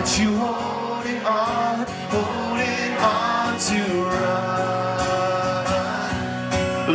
[0.00, 4.96] What you holding on, holding on to run.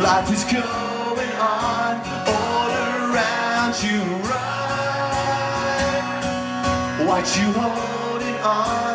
[0.02, 4.02] Life is going on all around you.
[4.26, 4.66] Run.
[7.06, 8.85] What you holding on,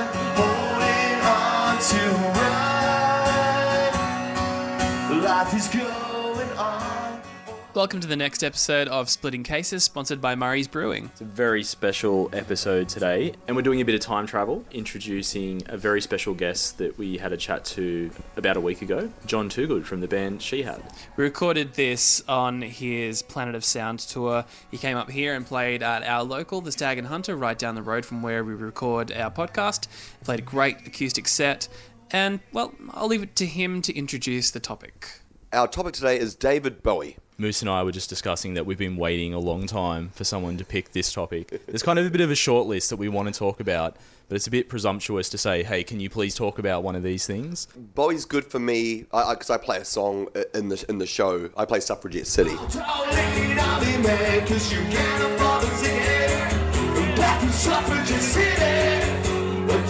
[7.73, 11.05] Welcome to the next episode of Splitting Cases, sponsored by Murray's Brewing.
[11.05, 15.63] It's a very special episode today, and we're doing a bit of time travel, introducing
[15.67, 19.47] a very special guest that we had a chat to about a week ago, Jon
[19.47, 20.83] Toogood from the band Shihad.
[21.15, 24.43] We recorded this on his Planet of Sound tour.
[24.69, 27.75] He came up here and played at our local, the Stag and Hunter, right down
[27.75, 29.87] the road from where we record our podcast.
[30.25, 31.69] Played a great acoustic set,
[32.11, 35.21] and well, I'll leave it to him to introduce the topic.
[35.53, 37.15] Our topic today is David Bowie.
[37.41, 40.57] Moose and I were just discussing that we've been waiting a long time for someone
[40.57, 41.61] to pick this topic.
[41.65, 43.97] There's kind of a bit of a short list that we want to talk about,
[44.29, 47.01] but it's a bit presumptuous to say, hey, can you please talk about one of
[47.01, 47.67] these things?
[47.95, 51.49] Bowie's good for me because I, play a song in the in the show.
[51.57, 52.55] I play Suffragette City.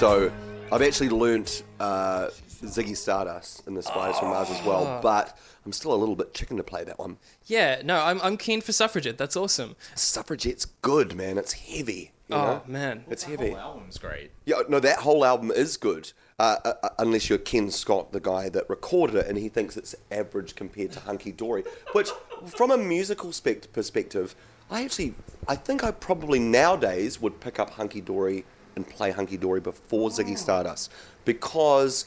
[0.00, 0.32] So
[0.72, 2.28] I've actually learnt uh,
[2.62, 6.32] Ziggy Stardust and the Spiders from Mars as well, but I'm still a little bit
[6.32, 7.18] chicken to play that one.
[7.44, 9.18] Yeah, no, I'm, I'm keen for Suffragette.
[9.18, 9.76] That's awesome.
[9.94, 11.36] Suffragette's good, man.
[11.36, 12.12] It's heavy.
[12.28, 12.62] You Oh, know?
[12.66, 13.04] man.
[13.10, 13.50] it's heavy.
[13.50, 14.30] Whole album's great.
[14.46, 16.12] Yeah, no, that whole album is good.
[16.38, 19.76] Uh, uh, uh, unless you're Ken Scott, the guy that recorded it, and he thinks
[19.76, 21.62] it's average compared to Hunky Dory.
[21.92, 22.08] Which,
[22.46, 24.34] from a musical spect- perspective,
[24.70, 25.12] I actually,
[25.46, 28.46] I think I probably nowadays would pick up Hunky Dory
[28.80, 30.90] and play Hunky Dory before Ziggy Stardust
[31.24, 32.06] because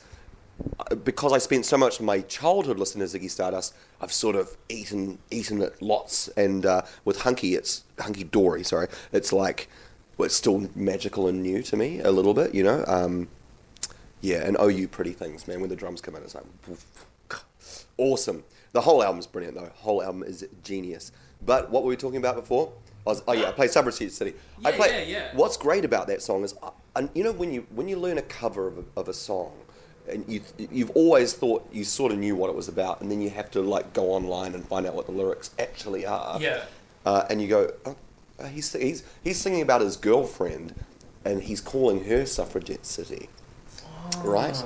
[0.80, 4.36] uh, because I spent so much of my childhood listening to Ziggy Stardust, I've sort
[4.36, 6.28] of eaten eaten it lots.
[6.30, 8.64] And uh, with Hunky, it's Hunky Dory.
[8.64, 9.70] Sorry, it's like
[10.18, 12.84] well, it's still magical and new to me a little bit, you know.
[12.88, 13.28] Um,
[14.22, 15.60] yeah, and oh, you pretty things, man.
[15.60, 16.46] When the drums come in, it's like
[17.98, 18.44] awesome.
[18.72, 19.66] The whole album's brilliant, though.
[19.66, 21.12] The whole album is genius.
[21.46, 22.72] But what were we talking about before?
[23.06, 24.34] I was, oh yeah, I play Suffragette City.
[24.64, 25.30] I Yeah, play, yeah, yeah.
[25.36, 28.18] What's great about that song is, uh, and you know, when you when you learn
[28.18, 29.52] a cover of a, of a song,
[30.08, 33.22] and you you've always thought you sort of knew what it was about, and then
[33.22, 36.40] you have to like go online and find out what the lyrics actually are.
[36.40, 36.64] Yeah.
[37.06, 37.96] Uh, and you go, oh,
[38.40, 40.74] uh, he's he's he's singing about his girlfriend,
[41.26, 43.30] and he's calling her Suffragette City.
[44.24, 44.62] Right?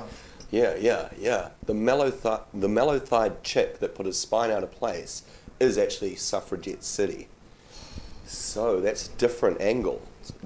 [0.50, 1.50] Yeah, yeah, yeah.
[1.66, 5.22] The mellow th- the mellow thighed chick that put his spine out of place
[5.60, 7.28] is actually Suffragette City.
[8.28, 10.02] So that's a different angle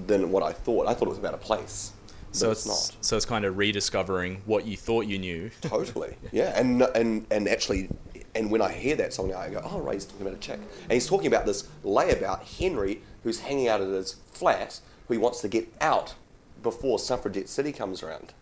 [0.07, 0.87] than what I thought.
[0.87, 1.93] I thought it was about a place.
[2.31, 3.05] So it's, it's, not.
[3.05, 5.51] so it's kind of rediscovering what you thought you knew.
[5.61, 6.17] Totally.
[6.31, 7.91] Yeah, and and and actually,
[8.35, 10.41] and when I hear that song now, I go, oh, right, he's talking about a
[10.41, 15.15] chick, and he's talking about this layabout Henry, who's hanging out at his flat, who
[15.15, 16.15] he wants to get out
[16.63, 18.33] before Suffragette City comes around.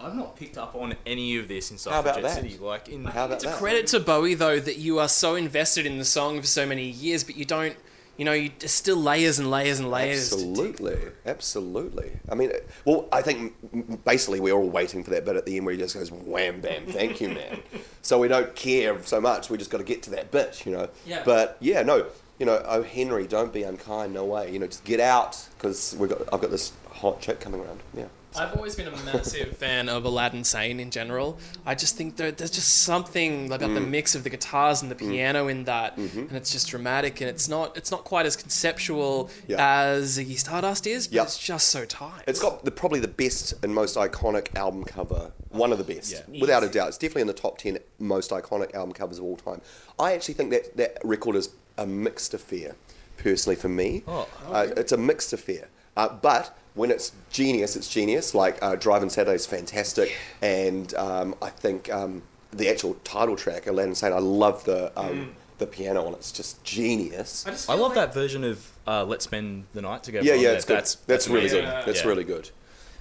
[0.00, 2.30] I've not picked up on any of this in Suffragette?
[2.30, 2.58] City.
[2.58, 3.58] Like in How about It's a that?
[3.58, 6.88] credit to Bowie, though, that you are so invested in the song for so many
[6.88, 7.76] years, but you don't,
[8.16, 10.32] you know, you, still layers and layers and layers.
[10.32, 12.12] Absolutely, absolutely.
[12.30, 12.52] I mean,
[12.84, 15.80] well, I think basically we're all waiting for that bit at the end where he
[15.80, 17.62] just goes wham bam, thank you, man.
[18.02, 19.50] so we don't care so much.
[19.50, 20.88] We just got to get to that bit, you know.
[21.06, 21.22] Yeah.
[21.24, 22.06] But yeah, no,
[22.38, 24.12] you know, oh Henry, don't be unkind.
[24.12, 24.52] No way.
[24.52, 26.20] You know, just get out because we got.
[26.32, 27.80] I've got this hot chick coming around.
[27.94, 28.06] Yeah.
[28.36, 31.38] I've always been a massive fan of Aladdin Sane in general.
[31.64, 33.74] I just think that there's just something about Mm.
[33.74, 37.30] the mix of the guitars and the piano in that, and it's just dramatic, and
[37.30, 39.52] it's not it's not quite as conceptual Mm-hmm.
[39.52, 39.80] Yeah.
[39.84, 41.24] as Ziggy Stardust is, but Yep.
[41.26, 42.24] it's just so tight.
[42.26, 45.32] It's got the, probably the best and most iconic album cover.
[45.50, 46.40] One of the best, Yeah.
[46.40, 46.88] without a doubt.
[46.88, 49.60] It's definitely in the top ten most iconic album covers of all time.
[49.98, 52.74] I actually think that that record is a mixed affair,
[53.16, 54.02] personally for me.
[54.08, 55.68] Oh, uh, it's a mixed affair.
[55.96, 58.34] Uh, but when it's genius, it's genius.
[58.34, 62.22] Like uh, Driving Saturday is fantastic, and um, I think um,
[62.52, 66.16] the actual title track, Aladdin Sane, I love the um, the piano on it.
[66.18, 67.44] It's just genius.
[67.44, 70.40] just I love like- that version of uh, "Let's Spend the Night Together." Yeah, on
[70.40, 70.76] yeah, it's good.
[70.78, 71.64] That's That's, really amazing.
[71.64, 71.84] good.
[71.86, 72.08] That's Yeah.
[72.08, 72.50] really good.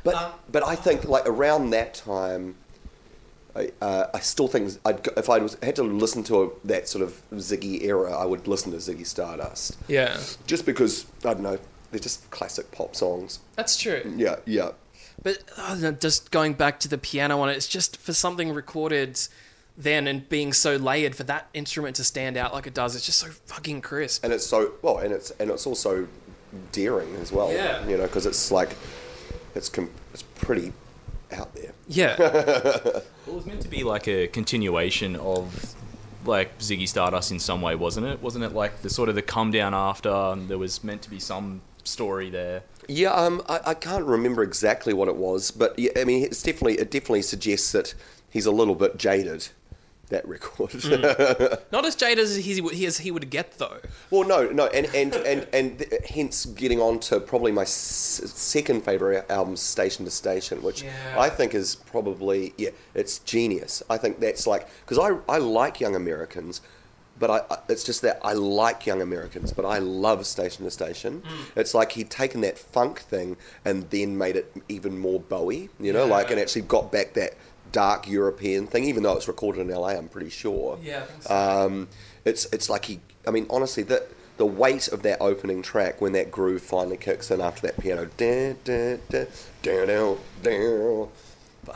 [0.04, 2.56] But Um, but I think like around that time,
[3.56, 6.88] I, uh, I still think I'd, if I was had to listen to a, that
[6.90, 9.78] sort of Ziggy era, I would listen to Ziggy Stardust.
[9.88, 11.58] yeah, Just because I don't know,
[11.94, 13.40] they're just classic pop songs.
[13.56, 14.14] that's true.
[14.18, 14.72] Yeah, yeah.
[15.22, 19.20] But uh, just going back to the piano on it, it's just for something recorded
[19.78, 22.96] then and being so layered for that instrument to stand out like it does.
[22.96, 24.24] It's just so fucking crisp.
[24.24, 26.08] And it's so well, and it's and it's also
[26.72, 27.52] daring as well.
[27.54, 27.88] Yeah.
[27.88, 28.76] You know, because it's like
[29.56, 30.74] it's com- it's pretty
[31.32, 31.72] out there.
[31.88, 35.74] Yeah, Well, it was meant to be like a continuation of
[36.26, 38.22] like Ziggy Stardust in some way, wasn't it?
[38.22, 40.10] Wasn't it like the sort of the come down after?
[40.10, 42.64] And there was meant to be some story there.
[42.88, 46.42] Yeah, um, I, I can't remember exactly what it was, but yeah, I mean, it's
[46.44, 47.94] definitely it definitely suggests that
[48.30, 49.48] he's a little bit jaded.
[50.10, 50.74] That record.
[51.72, 53.78] Not as jaded as he, he, as he would get, though.
[54.12, 58.22] well, no, no, and and and and th- hence getting on to probably my s-
[58.26, 60.92] second favorite album, Station to Station, which Yeah.
[61.18, 63.82] I think is probably yeah, it's genius.
[63.90, 66.62] I think that's like because I I like Young Americans.
[67.24, 71.24] But I, it's just that I like Young Americans, but I love Station to Station.
[71.56, 75.94] It's like he'd taken that funk thing and then made it even more Bowie, you
[75.94, 77.36] know, like and actually got back that
[77.72, 79.92] dark European thing, even though it's recorded in LA.
[79.92, 80.78] I'm pretty sure.
[80.84, 81.34] Yeah, so.
[81.34, 81.88] Um,
[82.26, 83.00] it's it's like he.
[83.26, 84.06] I mean, honestly, the
[84.36, 88.10] the weight of that opening track when that groove finally kicks in after that piano,
[88.18, 89.26] da, da, da,
[89.62, 91.08] da, da, da,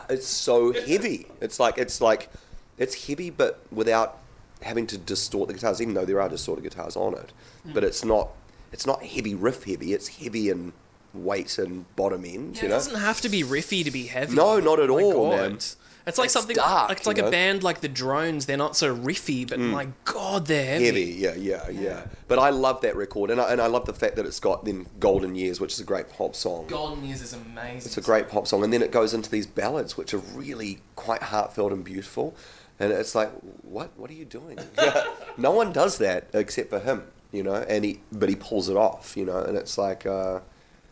[0.09, 1.27] it's so heavy.
[1.39, 2.29] It's like it's like
[2.77, 4.19] it's heavy, but without
[4.62, 5.81] having to distort the guitars.
[5.81, 7.31] Even though there are distorted guitars on it,
[7.68, 7.74] Mm.
[7.74, 8.30] but it's not
[8.71, 9.94] it's not heavy riff heavy.
[9.94, 10.74] It's heavy in
[11.13, 12.57] weight and bottom end.
[12.57, 14.36] Yeah, you it doesn't have to be riffy to be heavy.
[14.36, 15.38] No, not at all, God.
[15.38, 15.59] man.
[16.06, 17.31] It's like It's something dark, like it's like a know?
[17.31, 18.45] band like the Drones.
[18.45, 20.86] They're not so riffy, but my God, they're heavy.
[20.86, 21.03] heavy.
[21.19, 24.15] Yeah, yeah, yeah, But I love that record, and I, and I love the fact
[24.15, 26.68] that it's got then "Golden Years," which is a great pop song.
[26.68, 27.88] Golden Years is amazing.
[27.88, 30.80] It's a great pop song, and then it goes into these ballads, which are really
[30.95, 32.36] quite heartfelt and beautiful.
[32.79, 33.31] And it's like,
[33.63, 33.91] what?
[33.97, 34.59] What are you doing?
[35.38, 37.56] no one does that except for him, you know.
[37.56, 39.39] And he, but he pulls it off, you know.
[39.39, 40.39] And it's like, uh,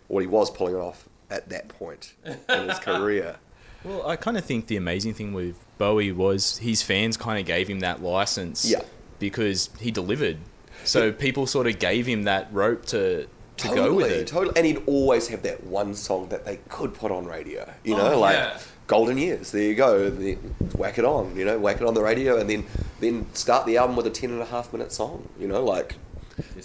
[0.07, 3.35] well, he was pulling it off at that point in his career.
[3.83, 7.45] Well, I kind of think the amazing thing with Bowie was his fans kind of
[7.45, 8.81] gave him that license Yeah.
[9.19, 10.37] because he delivered.
[10.85, 13.27] So people sort of gave him that rope to
[13.57, 14.27] to totally, go with it.
[14.27, 17.71] Totally, and he'd always have that one song that they could put on radio.
[17.85, 18.59] You know, Oh, like yeah.
[18.87, 19.51] Golden Years.
[19.51, 20.09] There you go.
[20.09, 20.35] The,
[20.75, 21.35] whack it on.
[21.35, 22.65] You know, whack it on the radio, and then
[22.99, 25.27] then start the album with a ten and a half minute song.
[25.39, 25.95] You know, like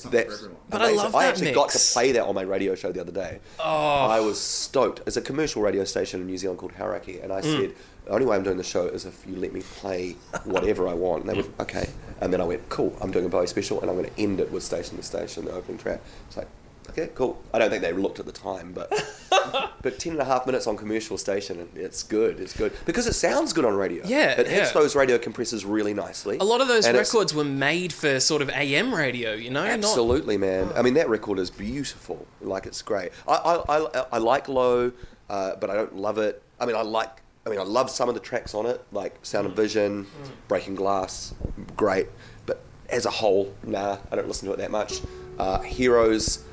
[0.00, 0.04] that's.
[0.04, 0.96] But I amazing.
[0.96, 3.38] love I that actually got to play that on my radio show the other day.
[3.58, 3.62] Oh.
[4.06, 5.00] I was stoked.
[5.06, 7.56] It's a commercial radio station in New Zealand called Hauraki, and I Mm.
[7.60, 7.74] said
[8.04, 10.94] the only way I'm doing the show is if you let me play whatever I
[10.94, 11.24] want.
[11.24, 11.88] And they went okay,
[12.20, 12.96] and then I went cool.
[13.00, 15.44] I'm doing a Bowie special, and I'm going to end it with Station to Station,
[15.46, 16.00] the opening track.
[16.28, 16.48] It's like
[16.88, 17.42] okay, cool.
[17.52, 18.90] I don't think they looked at the time, but
[19.82, 22.40] but ten and a half minutes on commercial station, it's good.
[22.40, 24.04] It's good because it sounds good on radio.
[24.06, 24.80] Yeah, it hits yeah.
[24.80, 26.38] those radio compressors really nicely.
[26.38, 29.62] A lot of those records were made for sort of AM radio, you know.
[29.64, 30.70] Not- Absolutely, man.
[30.74, 32.26] I mean, that record is beautiful.
[32.40, 33.12] Like, it's great.
[33.28, 34.92] I, I, I, I like Low,
[35.28, 36.42] uh, but I don't love it.
[36.58, 37.10] I mean, I like.
[37.46, 39.50] I mean, I love some of the tracks on it, like Sound Mm.
[39.52, 40.06] of Vision,
[40.46, 41.32] Breaking Glass,
[41.74, 42.06] great.
[42.44, 45.00] But as a whole, nah, I don't listen to it that much.
[45.38, 46.44] Uh, Heroes,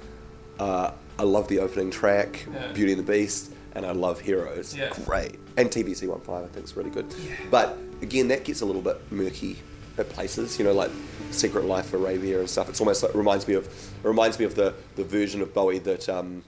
[0.59, 2.71] uh, I love the opening track, Yeah.
[2.73, 4.75] Beauty and the Beast, and I love Heroes.
[4.75, 4.91] Yeah.
[5.05, 5.39] Great.
[5.57, 7.05] And TBC 15, I think is really good.
[7.49, 9.57] But again, that gets a little bit murky
[9.97, 10.91] at places, you know, like
[11.31, 12.69] Secret Life of Arabia and stuff.
[12.69, 15.79] It's almost like reminds me of it reminds me of the, the version of Bowie
[15.79, 16.43] that um,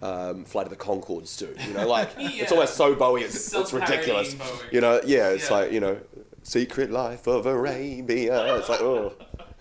[0.00, 1.52] um, Flight of the Conchords do.
[1.66, 4.34] You know, like it's almost so Bowie, it's, it's ridiculous.
[4.34, 4.48] Bowie.
[4.70, 5.56] You know, yeah, it's Yeah.
[5.56, 5.98] like you know,
[6.44, 8.56] Secret Life of Arabia.
[8.56, 9.14] It's like oh.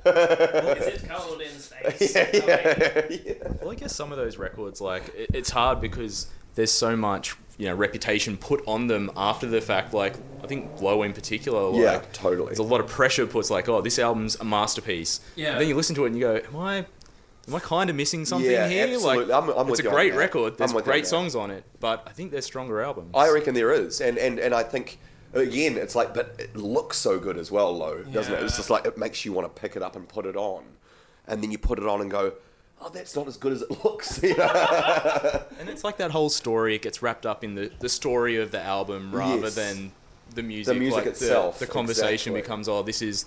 [0.06, 2.16] Is it cold in space?
[3.62, 7.36] Well, I guess some of those records, like it, it's hard because there's so much
[7.58, 9.94] you know reputation put on them after the fact.
[9.94, 12.48] Like I think Low in particular, like, Yeah, totally.
[12.48, 15.22] There's a lot of pressure puts like, oh, this album's a masterpiece.
[15.36, 15.52] Yeah.
[15.54, 16.86] And then you listen to it and you go, am I?
[17.46, 18.88] Am I kind of missing something Yeah, here?
[18.88, 19.26] absolutely.
[19.26, 20.58] Like, I'm- I'm it's a great record.
[20.58, 23.12] There's I'm with you on great songs on it, but I think there's stronger albums.
[23.14, 24.98] I reckon there is, and and and I think
[25.34, 28.44] again, it's like, but it looks so good as well, low, doesn't it?
[28.44, 30.64] It's just like it makes you want to pick it up and put it on,
[31.28, 32.34] and then you put it on and go,
[32.82, 34.22] oh, that's not as good as it looks.
[34.22, 35.44] You know?
[35.60, 36.76] And it's like that whole story.
[36.76, 39.56] It gets wrapped up in the, the story of the album rather Yes.
[39.56, 39.92] than
[40.36, 40.74] the music.
[40.74, 42.42] The music like itself, The, the conversation exactly.
[42.42, 43.26] becomes, oh, this is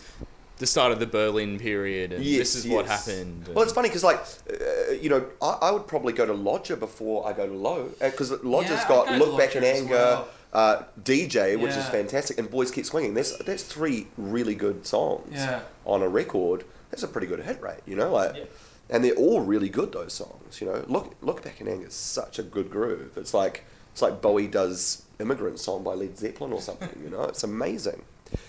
[0.58, 3.06] the start of the Berlin period, and Yes, this is what yes.
[3.06, 3.48] happened.
[3.54, 4.20] Well, it's funny because, like,
[4.50, 7.90] uh, you know, I, I would probably go to Lodger before I go to Low
[8.00, 10.28] because Lodger's Yeah, got go to Look Back in Anger, well.
[10.56, 13.12] Uh, DJ, which is fantastic, and Boys Keep Swinging.
[13.14, 15.60] That's that's three really good songs Yeah.
[15.84, 16.64] on a record.
[16.90, 18.34] That's a pretty good hit rate, you know, like.
[18.36, 18.44] Yeah.
[18.88, 19.90] And they're all really good.
[19.92, 20.84] Those songs, you know.
[20.86, 23.18] Look, look back in anger is such a good groove.
[23.18, 26.88] It's like it's like Bowie does "Immigrant Song" by Led Zeppelin or something.
[27.02, 28.02] You know, it's amazing.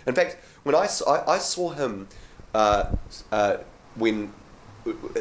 [0.05, 2.07] In fact, when I saw, I, I saw him
[2.53, 2.91] uh,
[3.31, 3.57] uh,
[3.95, 4.31] when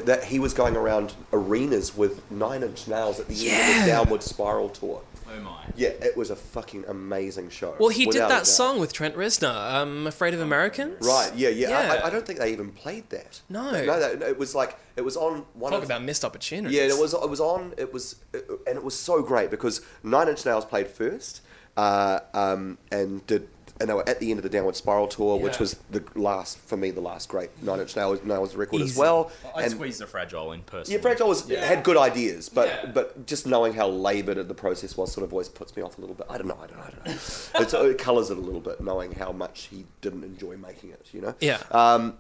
[0.05, 3.91] that he was going around arenas with Nine Inch Nails at the end of the
[3.91, 5.01] Downward Spiral tour.
[5.31, 5.65] Oh my.
[5.77, 7.75] Yeah, it was a fucking amazing show.
[7.79, 11.31] Well, he did that song with Trent Reznor, um, "Afraid of Americans." Right?
[11.35, 11.67] Yeah, yeah.
[11.67, 12.01] I- Yeah.
[12.03, 13.41] I, I don't think they even played that.
[13.49, 13.71] No.
[13.71, 15.73] no, that, it was like it was on one.
[15.73, 16.77] Talk of, about missed opportunities.
[16.77, 17.15] Yeah, it was.
[17.15, 17.75] It was on.
[17.77, 21.43] It was, and it was so great because Nine Inch Nails played first,
[21.77, 23.49] uh, um, and did
[23.81, 26.59] and they were at the end of the Downward Spiral tour, which was the last
[26.59, 29.31] for me, the last great Nine Inch Nails, Nails record as well.
[29.55, 30.95] I'd and squeeze the fragile in person.
[30.95, 32.91] yeah, Fragile was had good ideas, but Yeah.
[32.93, 36.01] but just knowing how laboured the process was sort of always puts me off a
[36.01, 36.27] little bit.
[36.31, 37.13] I don't know, I don't know, I don't know.
[37.61, 41.07] it's, it colours it a little bit, knowing how much he didn't enjoy making it.
[41.13, 41.35] You know.
[41.41, 41.59] Yeah.
[41.71, 42.17] Um,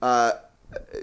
[0.00, 0.32] uh,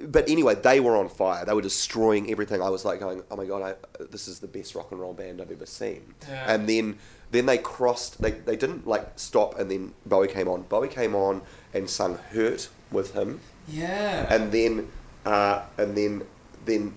[0.07, 1.45] but anyway, they were on fire.
[1.45, 2.61] They were destroying everything.
[2.61, 5.13] I was like going, "Oh my god, I, this is the best rock and roll
[5.13, 6.51] band I've ever seen." Yeah.
[6.53, 6.97] And then
[7.31, 8.21] then they crossed.
[8.21, 10.63] They they didn't like stop, and then Bowie came on.
[10.63, 11.41] Bowie came on
[11.73, 14.25] and sung "Hurt" with him Yeah.
[14.33, 14.87] and then
[15.25, 16.23] uh, and then
[16.65, 16.95] then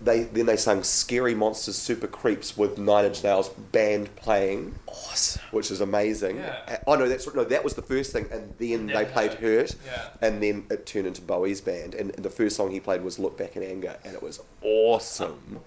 [0.00, 5.40] they then they sang "Scary Monsters, Super Creeps" with Nine Inch Nails band playing, awesome.
[5.50, 6.36] which is amazing.
[6.38, 6.78] Yeah.
[6.86, 9.72] Oh no, that's no, that was the first thing, and then Then they played Hurt.
[9.72, 10.08] "Hurt," Yeah.
[10.20, 13.36] and then it turned into Bowie's band, and the first song he played was "Look
[13.38, 15.60] Back in Anger," and it was awesome.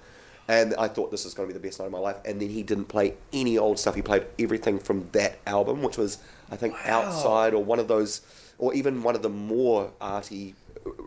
[0.49, 2.15] And I thought this is going to be the best night of my life.
[2.25, 3.95] And then he didn't play any old stuff.
[3.95, 7.01] He played everything from that album, which was, I think, Wow.
[7.03, 8.21] outside or one of those,
[8.57, 10.55] or even one of the more arty.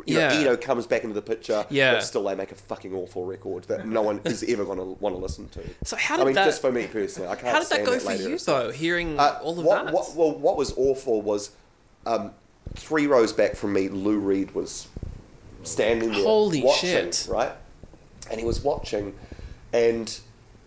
[0.04, 0.28] You Yeah.
[0.28, 1.64] know, Eno comes back into the picture.
[1.70, 1.94] Yeah.
[1.94, 4.85] But still, they make a fucking awful record that no one is ever going to
[4.85, 5.62] want to listen to.
[5.85, 7.49] So how did I mean, that- just for me personally, I can't.
[7.54, 8.70] How did that go for later you though?
[8.73, 9.94] Hearing Uh, all of what, that.
[9.94, 11.52] What, well, what was awful was
[12.04, 12.32] um,
[12.75, 14.87] three rows back from me, Lou Reed was
[15.62, 17.26] standing there Holy watching, shit.
[17.30, 17.52] right?
[18.30, 19.14] And he was watching,
[19.73, 20.21] and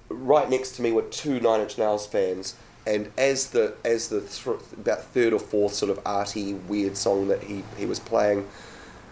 [0.10, 2.56] right next to me were two Nine Inch Nails fans.
[2.86, 7.30] And as the as the th- about third or fourth sort of arty weird song
[7.30, 8.48] that he, he was playing,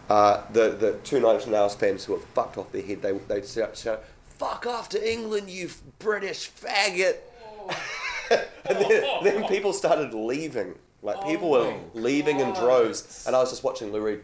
[0.10, 3.14] uh, the the two Nine Inch Nails fans who were fucked off their head, they
[3.14, 4.04] they shout, shout
[4.38, 5.70] "Fuck off to England, you
[6.00, 7.16] British faggot!"
[8.66, 10.76] and then, then people started leaving.
[11.02, 14.22] Like people were leaving in droves, and I was just watching Lou Reed,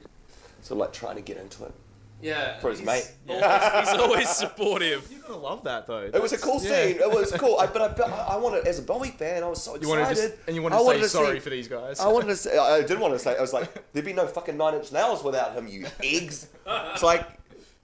[0.62, 1.74] sort of like trying to get into it
[2.22, 2.60] yeah.
[2.60, 3.12] for his mate.
[3.28, 3.82] Yeah.
[3.82, 5.08] He's always supportive.
[5.12, 6.00] You're gonna love that though.
[6.14, 6.70] It was a cool Yeah.
[6.86, 6.96] scene.
[7.00, 7.58] It was cool.
[7.60, 9.88] I, but I, but I wanted, as a Bowie fan, I was so excited.
[9.88, 10.08] You excited.
[10.10, 12.00] wanted to just, and you wanted I to wanted say sorry see- for these guys.
[12.00, 14.28] I wanted to say, I did want to say, I was like, there'd be no
[14.28, 16.48] fucking Nine Inch Nails without him, you eggs.
[16.66, 17.28] It's like,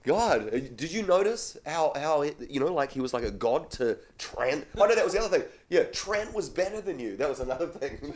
[0.06, 3.70] God, did you notice how, how it, you know, like he was like a god
[3.72, 4.66] to Trent?
[4.76, 5.48] Oh no, that was the other thing.
[5.70, 7.16] Yeah, Trent was better than you.
[7.16, 8.12] That was another thing.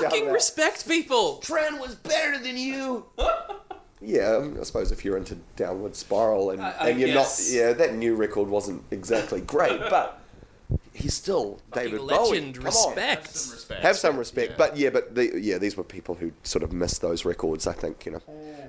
[0.00, 1.38] Fucking respect people.
[1.38, 3.04] Trent was better than you.
[4.06, 7.50] Yeah, um, I suppose if you're into Downward Spiral and, I- I and you're guess.
[7.50, 10.20] not, yeah, that new record wasn't exactly great, but
[10.92, 12.06] he's still David Bowie.
[12.30, 12.54] legend.
[12.56, 12.94] Come on.
[12.96, 13.28] Respect.
[13.34, 13.82] Some respect.
[13.82, 14.56] Have some respect, Yeah.
[14.58, 17.66] but yeah, but the, yeah, these were people who sort of missed those records.
[17.66, 18.22] I think you know,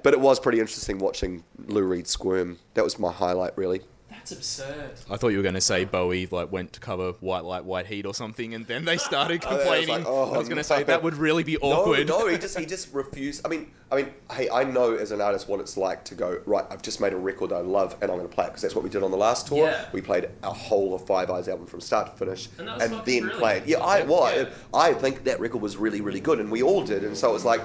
[0.03, 2.57] but it was pretty interesting watching Lou Reed squirm.
[2.73, 3.81] That was my highlight, really.
[4.29, 4.91] That's absurd.
[5.09, 7.87] I thought you were going to say Bowie like went to cover White Light, White
[7.87, 9.89] Heat or something, and then they started I was complaining.
[9.89, 12.07] like, oh, I was going to say that would really be awkward.
[12.07, 13.45] No, no, he just he just refused.
[13.45, 16.41] I mean, I mean, hey, I know as an artist what it's like to go
[16.45, 16.65] right.
[16.69, 18.75] I've just made a record I love, and I'm going to play it because that's
[18.75, 19.67] what we did on the last tour.
[19.69, 19.85] Yeah.
[19.93, 22.83] We played a whole of Five Eyes album from start to finish, And that was
[22.83, 23.33] and then brilliant.
[23.39, 23.65] played.
[23.65, 24.49] Yeah, I well, Yeah.
[24.73, 27.03] I, I think that record was really, really good, and we all did.
[27.03, 27.61] And so it was like,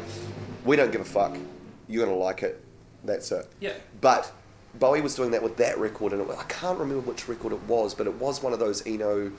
[0.64, 1.36] we don't give a fuck.
[1.88, 2.62] You're going to like it.
[3.04, 3.48] That's it.
[3.58, 3.72] Yeah.
[4.00, 4.30] But
[4.74, 7.62] Bowie was doing that with that record, and it, I can't remember which record it
[7.64, 9.30] was, but it was one of those Eno.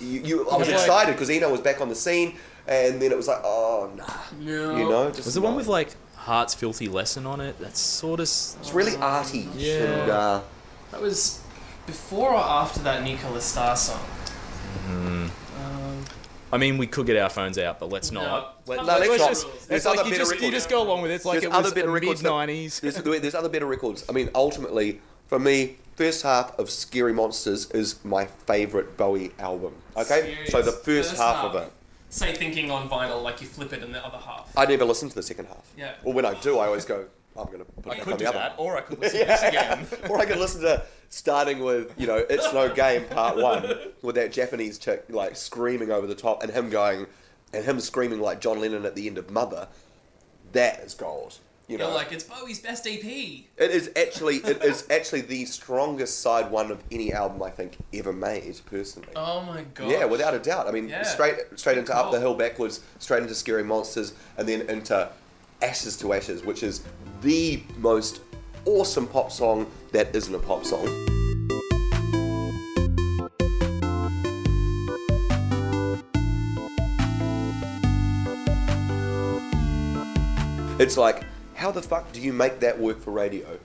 [0.00, 0.74] You, you, I was Yeah.
[0.74, 4.04] excited because Eno was back on the scene, and then it was like, oh nah,
[4.40, 4.76] No.
[4.76, 7.58] you know, just Was the one with like Heart's Filthy Lesson on it?
[7.58, 8.24] That's sort of.
[8.24, 9.48] It's really arty.
[9.56, 9.72] Yeah.
[9.78, 10.40] And, uh,
[10.90, 11.40] That was
[11.86, 14.00] before or after that Nicola Star song.
[14.88, 15.26] Mm-hmm.
[16.52, 18.22] I mean, we could get our phones out, but let's not.
[18.66, 18.74] No.
[18.74, 19.28] Let, No, let's let's not.
[19.30, 21.14] just, There's it's like other you just, you just go along with it.
[21.14, 22.20] It's like there's it was other better mid records.
[22.22, 22.80] that- nineties.
[22.80, 24.04] There's, there's other better records.
[24.08, 29.74] I mean, ultimately, for me, first half of Scary Monsters is my favourite Bowie album.
[29.96, 31.08] Okay, so the Serious.
[31.10, 31.72] first, half, of it.
[32.10, 34.52] Say thinking on vinyl, like you flip it in the other half.
[34.56, 35.66] I never listen to the second half.
[35.78, 35.94] Yeah.
[36.04, 37.06] Or when I do, I always go,
[37.36, 38.38] I'm going to put I it could on do the other.
[38.38, 39.86] that, or I could listen to this again.
[40.10, 43.70] or I could listen to starting with you know it's no game part one
[44.02, 47.06] with that Japanese chick like screaming over the top and him going
[47.52, 49.68] and him screaming like John Lennon at the end of Mother.
[50.52, 51.38] That is gold.
[51.68, 53.02] You know, You're like, it's Bowie's best EP.
[53.04, 57.78] it is actually it is actually the strongest side one of any album I think
[57.94, 59.08] ever made personally.
[59.16, 59.90] Oh my god.
[59.90, 60.66] Yeah, without a doubt.
[60.66, 61.02] I mean, Yeah.
[61.02, 65.08] straight straight into Up the Hill backwards, straight into Scary Monsters, and then into
[65.62, 66.82] Ashes to Ashes, which is
[67.20, 68.20] the most
[68.64, 70.86] awesome pop song that isn't a pop song.
[80.80, 81.22] It's like,
[81.54, 83.56] how the fuck do you make that work for radio?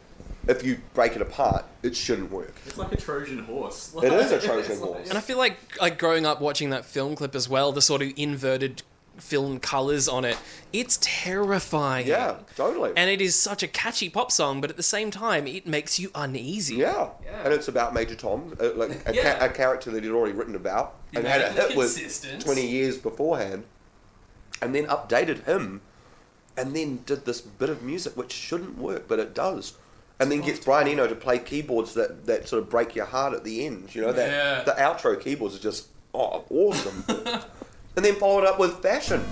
[0.48, 2.54] If you break it apart, it shouldn't work.
[2.68, 3.94] It's like a Trojan horse.
[4.02, 5.10] It is a Trojan horse.
[5.10, 8.04] And I feel like like growing up watching that film clip as well, the sort
[8.04, 8.84] of inverted
[9.18, 10.38] film colors on it,
[10.74, 12.08] it's terrifying.
[12.08, 12.92] Yeah, totally.
[12.96, 16.00] And it is such a catchy pop song, but at the same time, it makes
[16.00, 16.76] you uneasy.
[16.76, 17.10] Yeah.
[17.26, 17.44] Yeah.
[17.44, 19.38] and it's about Major Tom, uh, like a, Yeah.
[19.40, 22.98] ca- a character that he'd already written about and had a hit with twenty years
[22.98, 23.64] beforehand.
[24.62, 25.82] and then updated him,
[26.58, 29.74] and then did this bit of music which shouldn't work, but it does.
[30.20, 33.34] And then gets Brian Eno to play keyboards that, that sort of break your heart
[33.34, 33.94] at the end.
[33.94, 34.64] You know that Yeah.
[34.64, 37.04] the outro keyboards are just oh awesome.
[37.98, 39.26] and then followed up with fashion.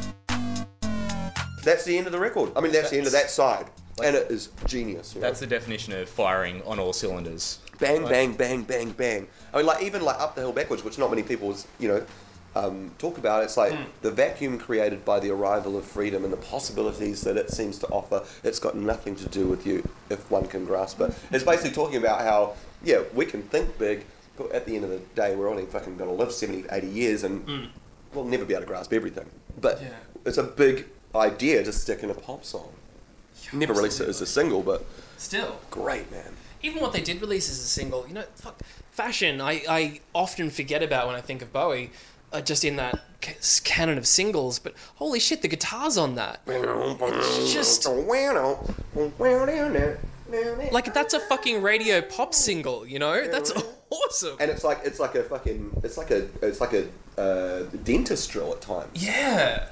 [1.64, 2.52] That's the end of the record.
[2.56, 3.68] I mean, that's, the end of that side,
[4.04, 5.16] and it is genius.
[5.16, 5.28] You know?
[5.28, 7.60] That's the definition of firing on all cylinders.
[7.80, 9.28] bang, Like- bang, bang, bang, bang.
[9.54, 12.06] I mean, like even like up the hill backwards, which not many people, you know,
[12.56, 13.44] um, talk about.
[13.44, 17.52] It's like the vacuum created by the arrival of freedom and the possibilities that it
[17.52, 18.24] seems to offer.
[18.44, 21.14] It's got nothing to do with you if one can grasp it.
[21.32, 22.54] It's basically talking about how
[22.84, 24.06] yeah we can think big,
[24.38, 26.88] but at the end of the day, we're only fucking going to live 70, 80
[26.88, 27.70] years, and
[28.16, 29.26] we'll never be able to grasp everything.
[29.60, 29.90] But Yeah.
[30.26, 32.70] it's a big idea to stick in a pop song.
[33.54, 34.84] Never released it as a single, but
[35.18, 36.34] Still, great man.
[36.64, 38.60] even what they did release as a single, you know, fuck,
[38.92, 39.40] fashion.
[39.40, 41.92] I, I often forget about when I think of Bowie,
[42.34, 43.00] uh, just in that
[43.64, 44.58] canon of singles.
[44.60, 47.86] But holy shit, the guitars on that, it's just
[50.72, 52.86] like that's a fucking radio pop single.
[52.86, 53.52] You know, that's
[53.90, 54.38] awesome.
[54.40, 56.88] and it's like it's like a fucking it's like a it's like a
[57.20, 58.90] uh, dentist drill at times.
[58.94, 59.68] Yeah.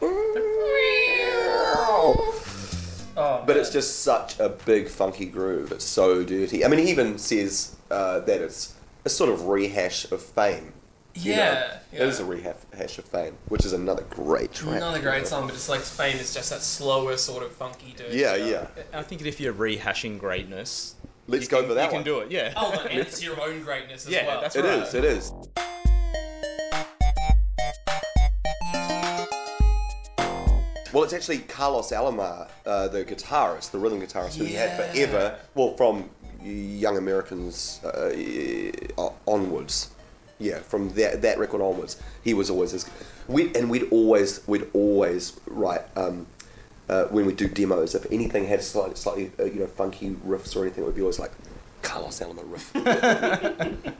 [3.16, 5.72] Oh, But it's just such a big funky groove.
[5.72, 6.66] It's so dirty.
[6.66, 8.74] I mean, he even says uh, that it's
[9.06, 10.74] a sort of rehash of fame.
[11.16, 11.38] You know?
[11.38, 14.78] Yeah, it is a rehash of fame, which is another great track.
[14.78, 18.14] Another great song, but it's like Fame is just that slower sort of funky dude.
[18.14, 18.68] Yeah, yeah.
[18.94, 20.96] I think if you're rehashing greatness,
[21.28, 22.04] Let's go can, for that You one.
[22.04, 22.32] can do it.
[22.32, 22.54] Yeah.
[22.56, 24.42] Oh, and it's your own greatness as Yeah, well.
[24.42, 24.80] that's It right.
[24.84, 24.94] is.
[24.94, 25.32] It is.
[30.92, 35.08] Well, it's actually Carlos Alomar, uh, the guitarist, the rhythm guitarist who he had Yeah.
[35.08, 35.40] forever.
[35.56, 36.10] Well, from
[36.44, 38.14] Young Americans uh,
[39.26, 39.90] onwards,
[40.40, 42.90] yeah, from that that record onwards, he was always his.
[43.28, 46.28] We and we'd always we'd always write um,
[46.90, 47.96] uh, when we do demos.
[47.96, 51.02] If anything had slightly, slightly uh, you know funky riffs or anything, it would be
[51.02, 51.32] always like
[51.82, 52.74] Carlos Alomar riff.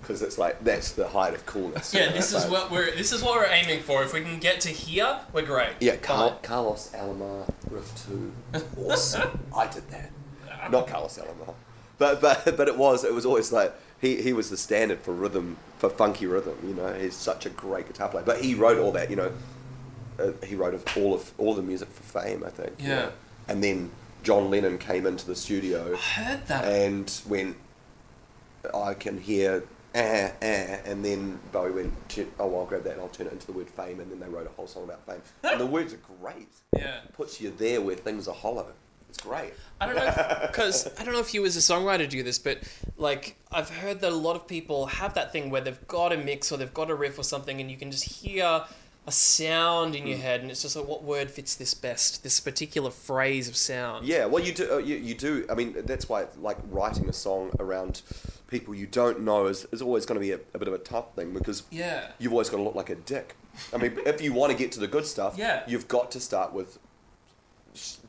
[0.00, 1.92] Because it's like that's the height of coolness.
[1.92, 4.04] you Yeah, know, this is what we're this is what we're aiming for.
[4.04, 5.70] If we can get to here, we're great.
[5.80, 8.32] Yeah, Car- Carlos Alomar riff two.
[8.80, 9.36] Awesome.
[9.56, 10.12] I did that.
[10.70, 11.54] Not Carlos Alomar.
[11.98, 15.12] But but but it was it was always like he, he was the standard for
[15.12, 16.56] rhythm for funky rhythm.
[16.66, 18.24] You know, he's such a great guitar player.
[18.24, 19.10] But he wrote all that.
[19.10, 19.32] You know,
[20.18, 22.44] uh, he wrote of all of all the music for Fame.
[22.44, 22.74] I think.
[22.80, 22.94] you Yeah.
[22.96, 23.12] know.
[23.48, 23.90] And then
[24.22, 26.64] John Lennon came into the studio I heard that.
[26.64, 27.56] and went,
[28.74, 29.64] I can hear.
[29.94, 33.32] Eh, eh, and then Bowie went, "Tu- oh, I'll grab that and I'll turn it
[33.32, 33.98] into the word fame.
[34.00, 35.22] And then they wrote a whole song about fame.
[35.42, 37.00] And the words are great yeah.
[37.14, 38.72] puts you there where things are hollow.
[39.08, 39.52] It's great.
[39.80, 42.58] I don't know because I don't know if you as a songwriter do this, but
[42.96, 46.16] like I've heard that a lot of people have that thing where they've got a
[46.16, 48.64] mix or they've got a riff or something, and you can just hear
[49.08, 50.08] a sound in Hmm.
[50.08, 52.22] your head, and it's just like, what word fits this best?
[52.24, 54.04] This particular phrase of sound.
[54.06, 54.72] Yeah, well, you do.
[54.74, 55.46] Uh, you, you do.
[55.48, 58.02] I mean, that's why like writing a song around
[58.48, 60.78] people you don't know is, is always going to be a, a bit of a
[60.78, 62.08] tough thing because Yeah.
[62.18, 63.36] you've always got to look like a dick.
[63.72, 65.62] I mean, if you want to get to the good stuff, Yeah.
[65.66, 66.78] you've got to start with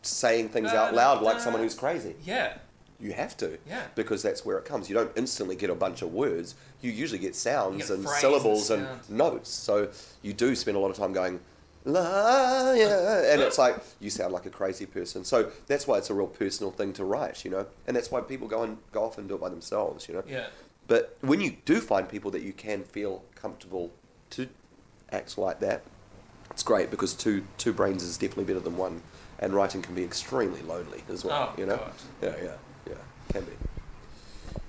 [0.01, 2.15] saying things out loud like someone who's crazy.
[2.23, 2.57] Yeah.
[2.99, 3.83] You have to, Yeah.
[3.93, 4.89] because that's where it comes.
[4.89, 6.55] You don't instantly get a bunch of words.
[6.81, 9.09] You usually get sounds get and syllables and sounds.
[9.09, 9.49] notes.
[9.51, 9.89] So
[10.23, 11.39] you do spend a lot of time going,
[11.85, 15.23] la, yeah, and it's like you sound like a crazy person.
[15.23, 18.21] So that's why it's a real personal thing to write, you know, and that's why
[18.21, 20.23] people go and go off and do it by themselves, you know.
[20.27, 20.47] Yeah.
[20.87, 23.91] But when you do find people that you can feel comfortable
[24.31, 24.47] to
[25.11, 25.83] act like that,
[26.49, 29.01] it's great because two two brains is definitely better than one,
[29.39, 31.53] and writing can be extremely lonely as well.
[31.55, 31.77] Oh, you know.
[31.77, 31.91] God.
[32.21, 32.51] Yeah, yeah,
[32.89, 32.93] yeah,
[33.31, 33.51] can be.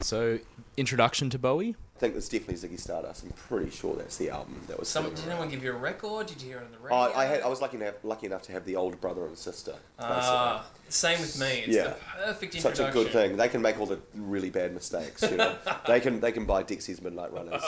[0.00, 0.38] So,
[0.76, 1.76] introduction to Bowie.
[1.96, 3.24] I think it's definitely Ziggy Stardust.
[3.24, 4.88] I'm pretty sure that's the album that was.
[4.88, 5.30] Some, did around.
[5.30, 6.28] anyone give you a record?
[6.28, 7.18] Did you hear it on the Oh, radio?
[7.18, 7.42] I had.
[7.42, 9.74] I was lucky enough, lucky enough to have the older brother and sister.
[9.98, 11.64] Ah, same with me.
[11.66, 11.84] It's Yeah.
[11.84, 13.36] the perfect Such a good thing.
[13.36, 15.22] They can make all the really bad mistakes.
[15.22, 15.54] You know,
[15.86, 17.62] they can they can buy Dexys Midnight Runners.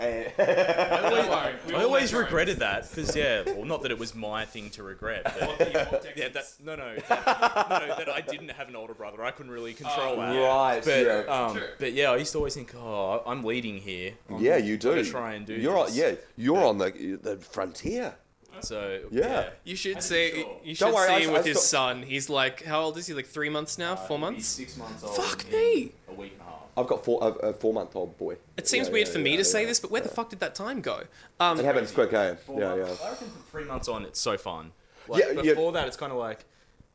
[0.00, 1.54] And- Don't worry.
[1.68, 2.24] we I always make our own.
[2.26, 5.24] regretted that because yeah, well, not that it was my thing to regret.
[5.24, 6.56] But, What the- what yeah, Texas?
[6.58, 9.22] that no, no, that, no, that I didn't have an older brother.
[9.22, 10.36] I couldn't really control that.
[10.36, 10.82] right.
[10.84, 11.18] But yeah.
[11.28, 11.66] um, True.
[11.78, 14.12] but yeah, I used to always think, oh, I'm leading here.
[14.30, 14.90] I'm yeah, you do.
[14.90, 15.54] gonna try and do.
[15.54, 18.14] You're on, yeah, you're on the the frontier.
[18.60, 19.50] So Yeah.
[19.64, 20.30] You should I'm see.
[20.42, 20.56] sure.
[20.64, 22.02] You should Don't worry, see I- him I with his still- son.
[22.02, 23.14] He's like, how old is he?
[23.14, 23.96] Like three months now?
[23.96, 24.46] Four months?
[24.46, 25.16] Six months old.
[25.16, 25.92] Fuck me.
[26.08, 26.52] A week and a half.
[26.76, 28.36] I've got four, a, a four month old boy.
[28.56, 29.68] It seems Yeah, weird yeah, for me yeah, to say yeah.
[29.68, 31.02] this, but where the fuck did that time go?
[31.38, 32.34] Um, It happens quick, eh?
[32.46, 33.06] Four Yeah, months- yeah.
[33.06, 34.72] I reckon from three months on, it's so fun.
[35.06, 35.42] Like, Yeah, yeah.
[35.52, 36.44] before that, it's kind of like,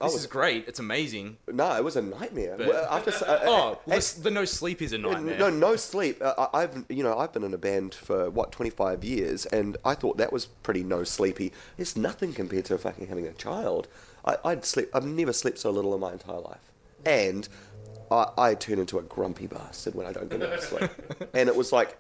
[0.08, 0.66] this was- is great.
[0.68, 1.38] It's amazing.
[1.48, 2.56] No, it was a nightmare.
[2.58, 5.38] But- Well, After uh, Oh, uh, the no sleep is a nightmare.
[5.38, 6.22] No, no sleep.
[6.22, 9.78] Uh, I- I've you know I've been in a band for what 25 years, and
[9.84, 11.52] I thought that was pretty no sleepy.
[11.78, 13.88] It's nothing compared to fucking having a child.
[14.26, 14.90] I, I'd sleep.
[14.94, 16.72] I've never slept so little in my entire life,
[17.06, 17.48] and
[18.12, 20.90] I, I turn into a grumpy bastard when I don't get enough sleep.
[21.34, 21.98] and it was like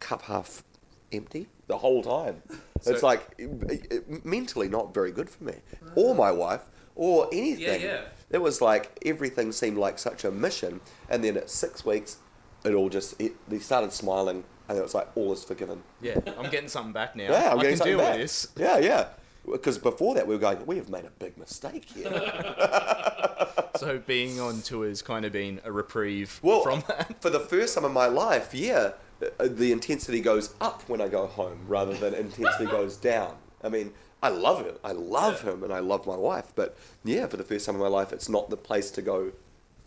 [0.00, 0.64] cup half
[1.12, 2.42] empty the whole time.
[2.86, 5.54] it's like it- it- mentally not very good for me
[5.94, 6.62] or my wife
[6.94, 7.80] or anything.
[7.80, 8.02] yeah.
[8.30, 12.16] It was like everything seemed like such a mission, and then at six weeks,
[12.64, 15.82] it all just it, they started smiling, and it was like all is forgiven.
[16.00, 17.24] Yeah, I'm getting something back now.
[17.30, 18.12] Yeah, I'm I getting can something deal back.
[18.14, 18.48] with this.
[18.56, 19.08] Yeah, yeah.
[19.50, 22.10] Because before that, we were going, we have made a big mistake here.
[23.76, 27.20] So being on tour has kind of been a reprieve well, from that.
[27.20, 31.08] for the first time in my life, yeah, uh, the intensity goes up when I
[31.08, 33.34] go home rather than intensity goes down.
[33.64, 33.92] I mean,
[34.22, 34.74] I love him.
[34.84, 36.52] I love him, and I love my wife.
[36.54, 39.32] But yeah, for the first time in my life, it's not the place to go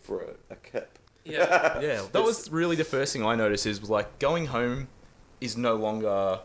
[0.02, 0.98] for a, a kip.
[1.24, 1.80] Yeah.
[1.82, 4.88] Yeah, that was really the first thing I noticed is like going home
[5.40, 6.38] is no longer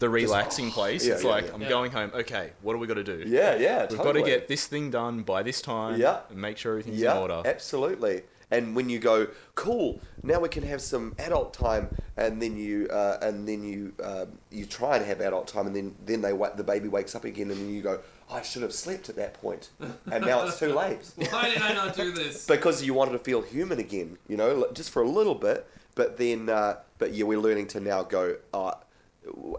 [0.00, 1.06] the relaxing place.
[1.06, 1.54] yeah, it's yeah, like yeah.
[1.54, 1.68] I'm Yeah.
[1.68, 2.10] going home.
[2.14, 3.22] Okay, what do we got to do?
[3.26, 3.86] Yeah, yeah.
[3.88, 6.00] We've got to get this thing done by this time.
[6.00, 6.20] Yeah.
[6.30, 7.42] And make sure everything's Yeah, in order.
[7.44, 8.22] absolutely.
[8.50, 12.88] And when you go, cool, now we can have some adult time, and then you
[12.88, 16.32] uh, and then you uh, you try and have adult time, and then then they
[16.56, 19.34] the baby wakes up again, and then you go, I should have slept at that
[19.34, 19.70] point,
[20.10, 22.46] and now it's too late Why did I not do this?
[22.54, 25.66] because you wanted to feel human again, you know, just for a little bit.
[25.94, 28.36] But then, uh, but yeah, we're learning to now go.
[28.54, 28.72] Uh,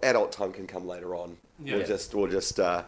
[0.03, 1.37] adult time can come later on.
[1.63, 1.77] Yeah.
[1.77, 2.83] We'll just we'll just uh,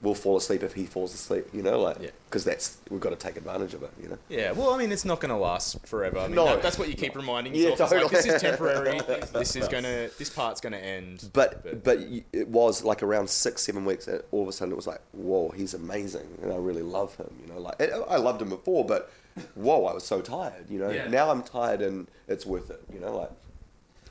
[0.00, 2.10] we'll fall asleep if he falls asleep, you know, like Yeah.
[2.26, 4.18] because that's we've got to take advantage of it, you know.
[4.28, 6.18] Yeah, well, I mean, it's not going to last forever.
[6.18, 6.44] I mean, No.
[6.46, 7.92] that, that's what you keep reminding Yeah, yourself.
[7.92, 9.00] It's like, this is temporary.
[9.32, 11.28] this is going to, this part's going to end.
[11.32, 14.06] But but y- it was like around six seven weeks.
[14.08, 17.16] And all of a sudden, it was like, whoa, he's amazing, and I really love
[17.16, 17.30] him.
[17.44, 19.10] You know, like I uh, I loved him before, but
[19.54, 20.70] whoa, I was so tired.
[20.70, 21.08] You know, Yeah.
[21.08, 22.82] now I'm tired, and it's worth it.
[22.92, 23.30] You know, like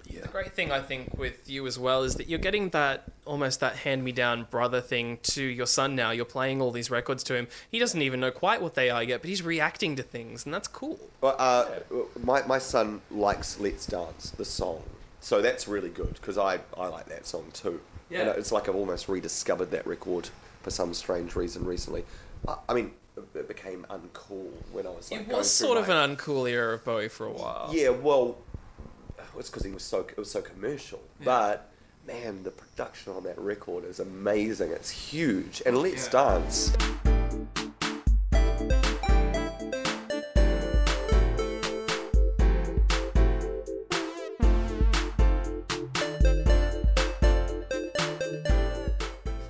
[0.10, 3.04] yeah, The great thing I think with you as well is that you're getting that
[3.26, 6.12] almost that hand-me-down brother thing to your son now.
[6.12, 7.48] You're playing all these records to him.
[7.70, 10.54] He doesn't even know quite what they are yet, but he's reacting to things, and
[10.54, 11.00] that's cool.
[11.22, 11.66] Well, uh,
[12.24, 14.84] my my son likes Let's Dance, the song,
[15.22, 17.82] so that's really good because I I like that song too.
[18.10, 18.22] Yeah.
[18.22, 20.30] And it's like I've almost rediscovered that record
[20.64, 22.06] for some strange reason recently.
[22.48, 22.92] I, I mean,
[23.36, 26.76] it became uncool when I was like It was sort of my- an uncool era
[26.76, 27.70] of Bowie for a while.
[27.74, 28.38] Yeah, well,
[29.40, 31.02] it's because he was so it was so commercial.
[31.24, 31.70] But
[32.06, 34.72] man, the production on that record is amazing.
[34.72, 36.12] It's huge, and Let's Yeah.
[36.40, 37.78] Dance.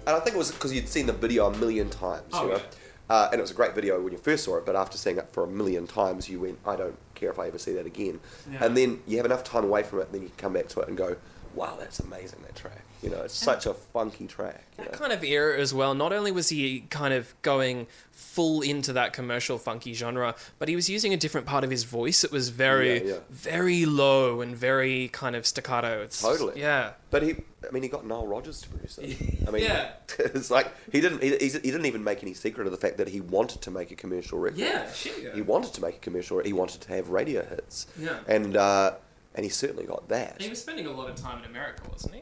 [0.06, 2.50] And I think it was because you'd seen the video a million times, Oh, you
[2.52, 2.56] know.
[2.58, 2.64] yeah.
[3.10, 5.18] Uh, and it was a great video when you first saw it, but after seeing
[5.18, 7.86] it for a million times, you went, I don't care if I ever see that
[7.86, 8.20] again.
[8.52, 8.66] Yeah.
[8.66, 10.80] And then you have enough time away from it, then you can come back to
[10.82, 11.18] it and go,
[11.56, 12.84] wow, that's amazing, that track.
[13.04, 14.64] You know, it's such a funky track.
[14.78, 14.92] You know?
[14.92, 15.94] Kind of era as well.
[15.94, 20.76] Not only was he kind of going full into that commercial funky genre, but he
[20.76, 22.24] was using a different part of his voice.
[22.24, 23.20] It was very, Yeah, yeah.
[23.30, 26.02] very low and very kind of staccato.
[26.02, 26.60] It's, Totally.
[26.60, 26.94] Yeah.
[27.12, 27.36] But he,
[27.68, 29.18] I mean, he got Nile Rodgers to produce it.
[29.48, 29.92] I mean, Yeah.
[30.20, 33.08] it's like he didn't, he, he didn't even make any secret of the fact that
[33.10, 34.58] he wanted to make a commercial record.
[34.58, 35.36] Yeah, shit, yeah.
[35.36, 36.40] He wanted to make a commercial.
[36.40, 37.88] He wanted to have radio hits.
[38.00, 38.18] Yeah.
[38.28, 38.96] And uh,
[39.36, 40.42] and he certainly got that.
[40.42, 42.22] He was spending a lot of time in America, wasn't he?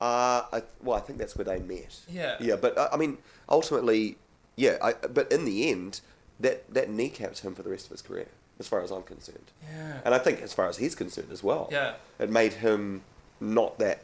[0.00, 2.00] Uh, I, well, I think that's where they met.
[2.08, 2.36] Yeah.
[2.40, 4.16] Yeah, but uh, I mean, ultimately,
[4.54, 4.76] yeah.
[4.82, 6.00] I, but in the end,
[6.38, 8.28] that that kneecapped him for the rest of his career,
[8.58, 9.50] as far as I'm concerned.
[9.62, 10.00] Yeah.
[10.04, 11.68] And I think, as far as he's concerned as well.
[11.72, 11.94] Yeah.
[12.18, 13.02] It made him
[13.40, 14.02] not that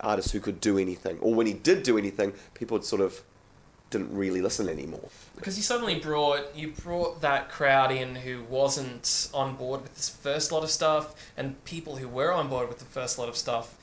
[0.00, 3.22] artist who could do anything, or when he did do anything, people sort of
[3.90, 5.08] didn't really listen anymore.
[5.34, 10.08] Because you suddenly brought you brought that crowd in who wasn't on board with this
[10.08, 13.36] first lot of stuff, and people who were on board with the first lot of
[13.36, 13.76] stuff.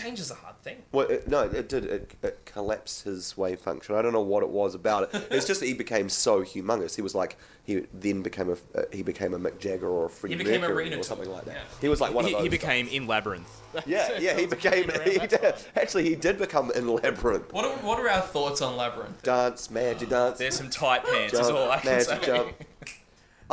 [0.00, 0.78] It is a hard thing.
[0.90, 1.84] Well, it, no, it did.
[1.84, 3.94] It, it collapsed his wave function.
[3.94, 5.28] I don't know what it was about it.
[5.30, 6.96] It's just that he became so humongous.
[6.96, 10.10] He was like he then became a uh, he became a Mick Jagger or a
[10.10, 11.54] Freddie He became Mercury Arena or something like that.
[11.54, 11.62] yeah.
[11.80, 12.42] He was like one he, of those.
[12.44, 12.58] he guys.
[12.58, 13.60] became in Labyrinth.
[13.86, 14.38] Yeah, yeah.
[14.38, 14.90] He became.
[15.04, 17.52] He did, actually, he did become in Labyrinth.
[17.52, 19.22] What are, what are our thoughts on Labyrinth?
[19.22, 20.36] Dance, magic dance.
[20.38, 22.26] There's some tight pants, is jump, all I can magic say.
[22.26, 22.54] jump.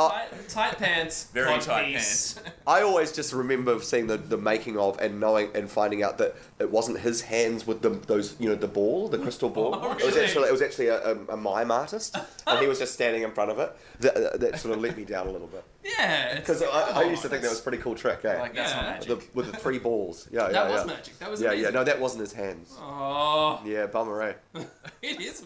[0.00, 1.24] Oh, Tight, tight pants.
[1.34, 2.32] Very cod tight piece.
[2.34, 2.50] pants.
[2.66, 6.34] I always just remember seeing the, the making of and knowing and finding out that
[6.58, 9.74] it wasn't his hands with the those you know the ball the crystal ball.
[9.82, 12.78] Oh, It was actually it was actually a, a, a mime artist and he was
[12.78, 13.76] just standing in front of it.
[14.00, 15.64] That, that sort of let me down a little bit.
[15.82, 16.66] Yeah, Because I,
[17.00, 18.38] I used to think that was a pretty cool trick, eh?
[18.38, 18.76] Like that's Yeah.
[18.82, 19.08] not magic.
[19.08, 20.28] the, with the three balls.
[20.30, 20.74] Yeah, yeah, That yeah.
[20.76, 21.18] was magic.
[21.18, 21.70] That was yeah, yeah.
[21.70, 22.74] No, that wasn't his hands.
[22.78, 24.34] Oh, Yeah, bummer, eh?
[25.02, 25.42] it is.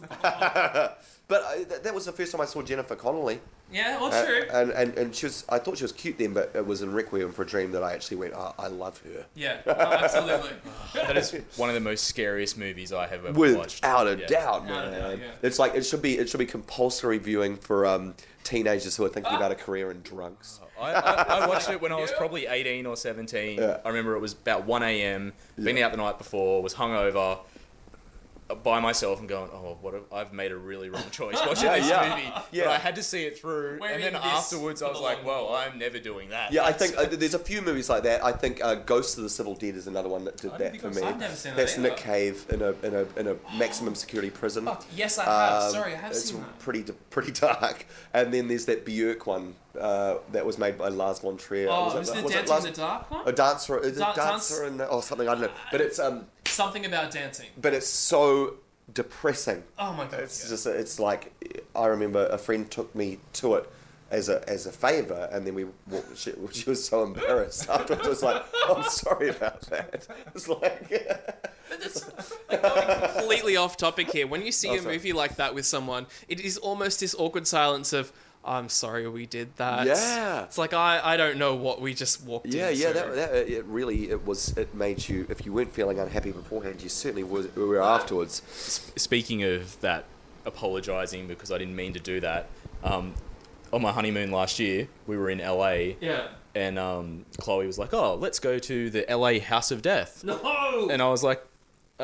[1.26, 3.40] But I, that, that was the first time I saw Jennifer Connelly.
[3.72, 4.42] Yeah, well, Uh, true.
[4.52, 5.44] and, and and she was.
[5.48, 7.82] I thought she was cute then, but it was in Requiem for a Dream that
[7.82, 8.34] I actually went.
[8.34, 9.26] Oh, I love her.
[9.34, 10.50] yeah, oh, absolutely.
[10.94, 13.82] That is one of the most scariest movies I have ever watched.
[13.82, 14.26] Without a Yeah.
[14.26, 14.92] doubt, man.
[14.92, 15.24] doubt, yeah.
[15.42, 16.18] It's like it should be.
[16.18, 19.36] It should be compulsory viewing for um, teenagers who are thinking Ah.
[19.38, 20.60] about a career in drugs.
[20.80, 22.18] I, I, I watched it when I was Yeah.
[22.18, 23.58] probably 18 or 17.
[23.58, 23.78] Yeah.
[23.84, 25.32] I remember it was about 1 a.m.
[25.56, 25.86] Been Yeah.
[25.86, 27.38] out the night before, was hungover
[28.62, 29.94] by myself and going, oh, what?
[30.12, 32.08] I've made a really wrong choice watching Yeah, this yeah.
[32.10, 32.46] movie.
[32.52, 32.64] Yeah.
[32.64, 35.46] But I had to see it through, We're and then afterwards I was like, well,
[35.46, 35.56] haul.
[35.56, 36.52] I'm never doing that.
[36.52, 38.22] Yeah, I think uh, there's a few movies like that.
[38.22, 40.90] I think uh, Ghost of the Civil Dead is another one that did that for
[40.90, 40.98] me.
[40.98, 42.02] I've- I've never seen that That's Nick either.
[42.02, 44.66] Cave in a in a in a maximum security prison.
[44.66, 45.62] Fuck, yes, I have.
[45.62, 46.58] Um, Sorry, I have it's seen that.
[46.58, 47.86] pretty pretty dark.
[48.12, 51.68] And then there's that Björk one uh, that was made by Lars von Trier.
[51.70, 53.22] Oh, Was was, it- the was it Dancing Lars- in the Dark one?
[53.28, 55.28] A dancer, is it Da- dancer and or something?
[55.28, 55.50] I don't know.
[55.72, 57.48] But it's um, Something about dancing.
[57.60, 58.54] but it's so
[58.92, 59.62] depressing.
[59.78, 60.20] Oh my god.
[60.20, 60.50] It's yeah.
[60.50, 61.32] just it's like
[61.74, 63.70] I remember a friend took me to it
[64.10, 68.06] as a as a favor, and then we walked, she, she was so embarrassed afterwards.
[68.06, 70.06] It was like, "Oh, I'm sorry about that.
[70.34, 70.88] It's like,
[71.70, 72.04] But that's
[72.50, 74.26] like going completely off topic here.
[74.26, 74.94] When you see Oh, a sorry.
[74.94, 78.12] movie like that with someone, it is almost this awkward silence of,
[78.44, 80.44] "I'm sorry we did that." Yeah.
[80.44, 82.82] It's like I, I don't know what we just walked yeah, into.
[82.82, 82.92] yeah.
[82.92, 86.82] That, that it really it was it made you if you weren't feeling unhappy beforehand,
[86.82, 88.42] you certainly was, were afterwards.
[88.96, 90.04] Speaking of that,
[90.46, 92.46] apologizing because I didn't mean to do that.
[92.82, 93.14] Um,
[93.72, 96.28] on my honeymoon last year, we were in LA, yeah.
[96.54, 100.88] and um, Chloe was like, "Oh, let's go to the LA House of Death," No.
[100.90, 101.44] and I was like,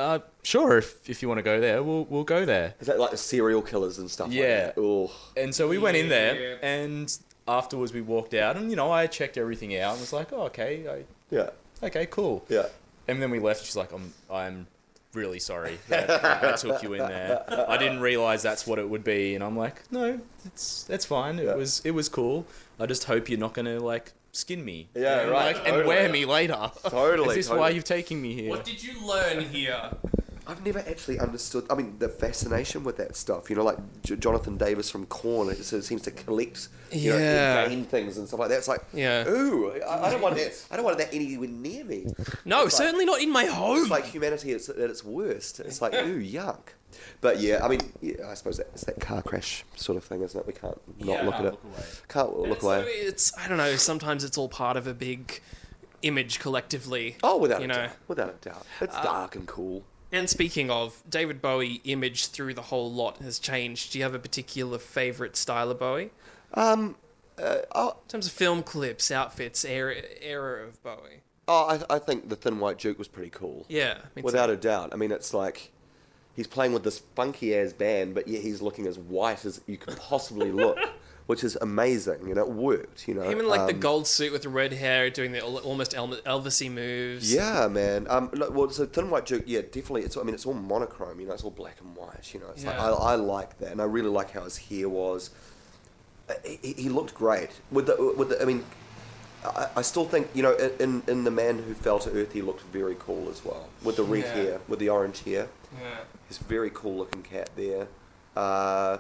[0.00, 2.74] uh, "Sure, if, if you want to go there, we'll we'll go there.
[2.80, 4.32] Is that like the serial killers and stuff?
[4.32, 4.42] Yeah.
[4.66, 4.80] Like that?
[4.80, 6.56] Oh, And so we went in there, Yeah.
[6.62, 10.32] and afterwards we walked out, and you know I checked everything out and was like,
[10.32, 11.50] "Oh, okay, yeah,
[11.82, 12.66] okay, cool." yeah.
[13.08, 13.64] And then we left.
[13.64, 14.66] She's like, "I'm I'm
[15.12, 16.08] really sorry that
[16.44, 17.44] I took you in there.
[17.68, 21.38] I didn't realize that's what it would be." And I'm like, "No, it's that's fine.
[21.38, 21.54] It Yeah.
[21.56, 22.46] was it was cool.
[22.78, 26.08] I just hope you're not gonna like skin me, Yeah, and, right, like, and wear
[26.08, 26.70] me later.
[26.88, 29.90] Totally, Is this why you're taking me here?" What did you learn here?
[30.46, 31.64] I've never actually understood.
[31.70, 33.50] I mean, the fascination with that stuff.
[33.50, 35.48] You know, like J- Jonathan Davis from Korn.
[35.50, 37.62] It sort of seems to collect, you Yeah.
[37.64, 38.58] know, gain things and stuff like that.
[38.58, 39.28] It's like, Yeah.
[39.28, 40.52] ooh, I, I don't want that.
[40.70, 42.06] I don't want that anywhere near me.
[42.44, 43.82] No, certainly not in my home.
[43.82, 45.60] It's like humanity is at its worst.
[45.60, 46.60] It's like, ooh, yuck.
[47.20, 50.22] But yeah, I mean, yeah, I suppose that, it's that car crash sort of thing,
[50.22, 50.46] isn't it?
[50.46, 51.24] We can't not Yeah.
[51.26, 51.54] look at it.
[52.08, 52.82] Can't look it's, away.
[52.86, 53.76] it's I don't know.
[53.76, 55.40] Sometimes it's all part of a big
[56.02, 57.16] image collectively.
[57.22, 57.74] Oh, without you a know.
[57.74, 57.90] doubt.
[58.08, 58.66] Without a doubt.
[58.80, 59.84] It's uh, dark and cool.
[60.12, 63.92] And speaking of David Bowie, image through the whole lot has changed.
[63.92, 66.10] Do you have a particular favorite style of Bowie?
[66.54, 66.96] Um,
[67.38, 71.22] uh, oh, In terms of film clips, outfits, era, era of Bowie.
[71.46, 73.64] oh I, I think the Thin White Duke was pretty cool.
[73.68, 74.26] Yeah, me too.
[74.26, 74.90] Without a doubt.
[74.92, 75.70] I mean, it's like
[76.34, 79.76] he's playing with this funky ass band, but yet he's looking as white as you
[79.76, 80.76] could possibly look,
[81.30, 82.26] which is amazing.
[82.28, 83.06] You know, it worked.
[83.08, 85.40] You know, him in like the Um, gold suit with the red hair, doing the
[85.40, 87.32] almost El- Elvisy moves.
[87.32, 88.06] Yeah, man.
[88.10, 90.02] Um, look, well, so Thin White Duke, yeah, definitely.
[90.02, 91.20] It's I mean, it's all monochrome.
[91.20, 92.34] You know, it's all black and white.
[92.34, 92.90] You know, it's like Yeah.
[92.90, 95.30] I, I like that, and I really like how his hair was.
[96.28, 98.42] Uh, He, he looked great with the with the.
[98.42, 98.64] I mean,
[99.44, 100.54] I, I still think you know
[100.86, 103.96] in in the man who fell to earth, he looked very cool as well with
[103.96, 104.34] the red Yeah.
[104.42, 105.44] hair, with the orange hair.
[105.80, 106.00] Yeah.
[106.28, 107.86] He's very cool looking cat there.
[108.36, 108.98] Uh,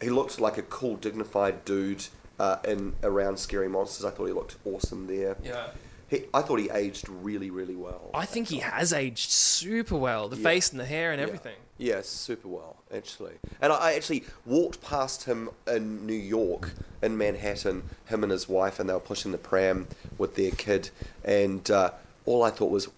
[0.00, 2.06] he looked like a cool, dignified dude
[2.38, 4.04] uh, in around Scary Monsters.
[4.04, 5.36] I thought he looked awesome there.
[5.42, 5.68] Yeah.
[6.08, 8.10] He, I thought he aged really, really well.
[8.14, 10.28] I think he has aged super well.
[10.28, 10.42] The Yeah.
[10.42, 11.26] face and the hair and Yeah.
[11.26, 11.56] everything.
[11.76, 13.34] Yeah, super well, actually.
[13.60, 18.48] And I, I actually walked past him in New York, in Manhattan, him and his
[18.48, 20.90] wife, and they were pushing the pram with their kid.
[21.24, 21.90] And uh,
[22.24, 22.88] all I thought was,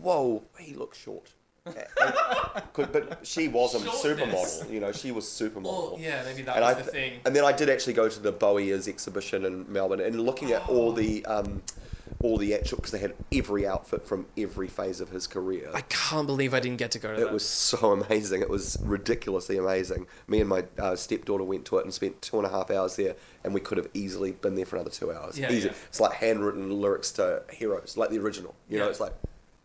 [0.00, 1.32] whoa, he looks short.
[1.66, 1.76] And-
[2.72, 4.02] Could- but she was a Shortness.
[4.62, 5.62] supermodel, you know, she was supermodel.
[5.92, 7.20] Well, yeah, maybe that and was I, the thing.
[7.24, 10.68] And then I did actually go to the Bowie's exhibition in Melbourne and looking at
[10.68, 11.62] all the um,
[12.22, 15.70] all the actual because they had every outfit from every phase of his career.
[15.74, 17.32] I can't believe I didn't get to go to It that.
[17.32, 18.40] was so amazing.
[18.42, 20.06] It was ridiculously amazing.
[20.26, 22.96] Me and my uh, stepdaughter went to it and spent two and a half hours
[22.96, 25.38] there, and we could have easily been there for another two hours.
[25.38, 25.68] Yeah, Easy.
[25.68, 25.74] yeah.
[25.88, 28.54] It's like handwritten lyrics to heroes, like the original.
[28.68, 29.12] You know, it's like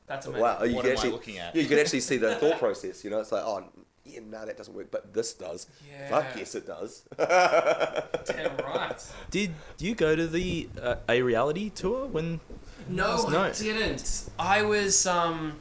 [0.08, 0.42] That's amazing.
[0.44, 0.64] wow.
[0.64, 1.56] You What can am I actually, looking at?
[1.56, 3.04] Yeah, you can actually see the thought process.
[3.04, 3.64] You know, it's like oh.
[4.08, 5.66] Yeah, no, that doesn't work, but this does.
[5.92, 6.10] Yeah.
[6.10, 7.06] Fuck yes, it does.
[7.18, 9.04] Damn right.
[9.32, 12.40] Did you go to the uh, a reality tour when?
[12.88, 13.42] No, No.
[13.46, 14.30] I didn't.
[14.38, 15.54] I was um,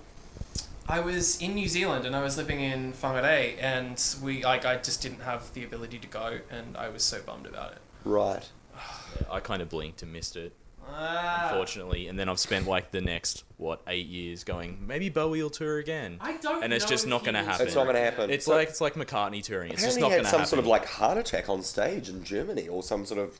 [0.86, 4.76] I was in New Zealand and I was living in Whangarei, and we like I
[4.76, 7.78] just didn't have the ability to go, and I was so bummed about it.
[8.04, 8.46] right.
[9.30, 10.52] I kind of blinked and missed it,
[10.88, 11.48] Ah.
[11.50, 12.08] unfortunately.
[12.08, 15.78] And then I've spent like the next what eight years going, maybe Bowie will tour
[15.78, 16.18] again.
[16.20, 17.66] I don't And it's know just if not he going to was- happen.
[17.66, 18.30] It's not going to happen.
[18.30, 19.72] It's But like it's like McCartney touring.
[19.72, 20.48] It's just apparently not he going had to some happen.
[20.50, 23.38] sort of like heart attack on stage in Germany or some sort of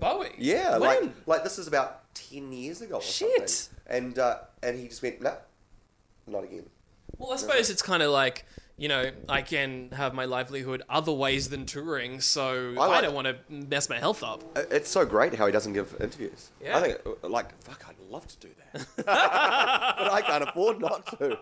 [0.00, 0.30] Bowie.
[0.38, 0.80] yeah, When?
[0.80, 3.48] like like this is about ten years ago or Shit.
[3.50, 3.76] something.
[3.88, 5.36] And uh, and he just went no,
[6.26, 6.66] not again.
[7.18, 8.44] Well, I suppose it's kind of like
[8.78, 13.14] you know I can have my livelihood other ways than touring, so I, I don't
[13.14, 14.42] want to mess my health up.
[14.70, 16.50] It's so great how he doesn't give interviews.
[16.62, 16.76] Yeah.
[16.76, 18.86] I think, uh, like, fuck, I'd love to do that.
[18.96, 21.38] but I can't afford not to.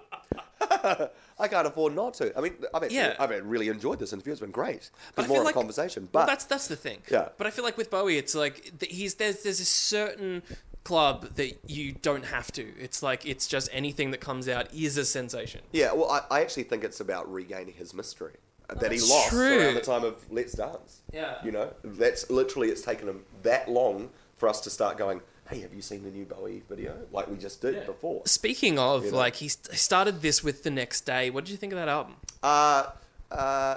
[1.38, 2.36] I can't afford not to.
[2.38, 3.16] I mean, I've actually, Yeah.
[3.18, 4.32] I've really enjoyed this interview.
[4.32, 4.90] It's been great.
[5.14, 6.04] But It's more feel of a like- conversation.
[6.12, 6.98] Well, But that's that's the thing.
[7.10, 7.30] Yeah.
[7.36, 10.42] But I feel like with Bowie, it's like he's there's there's a certain
[10.84, 12.72] club that you don't have to.
[12.78, 15.62] It's like it's just anything that comes out is a sensation.
[15.72, 18.34] yeah, well, I, I actually think it's about regaining his mystery
[18.70, 19.60] uh, that he lost true.
[19.60, 21.00] around the time of Let's Dance.
[21.12, 21.36] Yeah.
[21.44, 25.60] You know, that's literally, it's taken him that long for us to start going, hey,
[25.60, 26.96] have you seen the new Bowie video?
[27.12, 28.22] Like we just did before.
[28.26, 29.16] Speaking of, You know?
[29.18, 31.30] like he started this with the next day.
[31.30, 32.16] What did you think of that album?
[32.42, 32.90] Uh,
[33.30, 33.76] uh,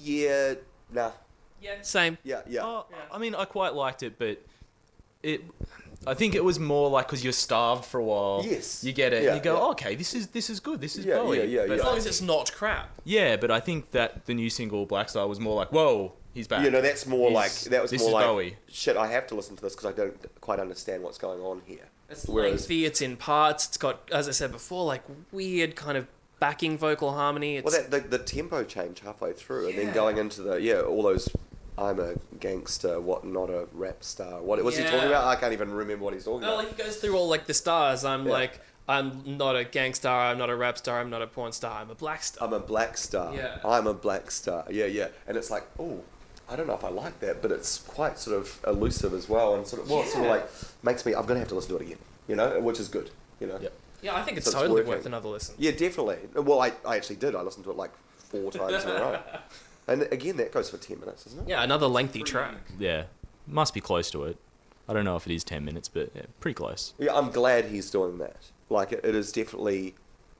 [0.00, 0.54] yeah,
[0.92, 1.12] nah,
[1.60, 2.18] Yeah, same.
[2.24, 2.64] yeah, yeah.
[2.64, 4.40] Oh, I mean, I quite liked it, but
[5.22, 5.42] it.
[6.06, 8.42] I think it was more like because you're starved for a while.
[8.44, 8.82] Yes.
[8.84, 9.24] You get it.
[9.24, 9.60] Yeah, and you go, yeah.
[9.62, 10.80] oh, okay, this is this is good.
[10.80, 11.38] This is Yeah, Bowie.
[11.38, 12.90] yeah, yeah, But- As long as it's not crap.
[13.04, 16.64] Yeah, but I think that the new single Blackstar was more like, whoa, he's back.
[16.64, 18.56] You know, that's more He's- like that was this more is like Bowie.
[18.68, 18.96] shit.
[18.96, 21.88] I have to listen to this because I don't quite understand what's going on here.
[22.08, 22.84] It's Whereas- lengthy.
[22.86, 23.66] It's in parts.
[23.66, 26.06] It's got, as I said before, like weird kind of
[26.40, 27.56] backing vocal harmony.
[27.56, 30.80] It's, Well, that the, the tempo change halfway through, and then going into the yeah,
[30.80, 31.28] all those.
[31.78, 33.00] I'm a gangster.
[33.00, 33.24] What?
[33.24, 34.42] Not a rap star.
[34.42, 35.24] What was he talking about?
[35.24, 36.72] I can't even remember what he's talking well, about.
[36.76, 38.04] he goes through all like the stars.
[38.04, 38.32] I'm Yeah.
[38.32, 40.30] like, I'm not a gang star.
[40.30, 41.00] I'm not a rap star.
[41.00, 41.80] I'm not a porn star.
[41.80, 42.46] I'm a black star.
[42.46, 43.34] I'm a black star.
[43.34, 43.58] Yeah.
[43.64, 44.64] I'm a black star.
[44.70, 45.08] Yeah, yeah.
[45.26, 46.00] And it's like, oh,
[46.50, 49.54] I don't know if I like that, but it's quite sort of elusive as well,
[49.54, 50.48] and sort of well, it sort of like
[50.82, 51.14] makes me.
[51.14, 51.98] I'm gonna have to listen to it again.
[52.26, 53.10] You know, which is good.
[53.40, 53.58] You know.
[53.60, 53.72] Yep.
[54.02, 54.90] yeah, I think it's So totally working.
[54.90, 55.54] worth another listen.
[55.58, 56.16] Yeah, definitely.
[56.34, 57.34] Well, I, I actually did.
[57.36, 59.18] I listened to it like four times in a row.
[59.88, 61.48] And again, that goes for 10 minutes, isn't it?
[61.48, 62.56] Yeah, another lengthy track.
[62.78, 63.04] Yeah,
[63.46, 64.36] must be close to it.
[64.88, 66.94] I don't know if it is ten minutes, but yeah, pretty close.
[66.98, 68.50] Yeah, I'm glad he's doing that.
[68.70, 69.94] Like, it, it is definitely,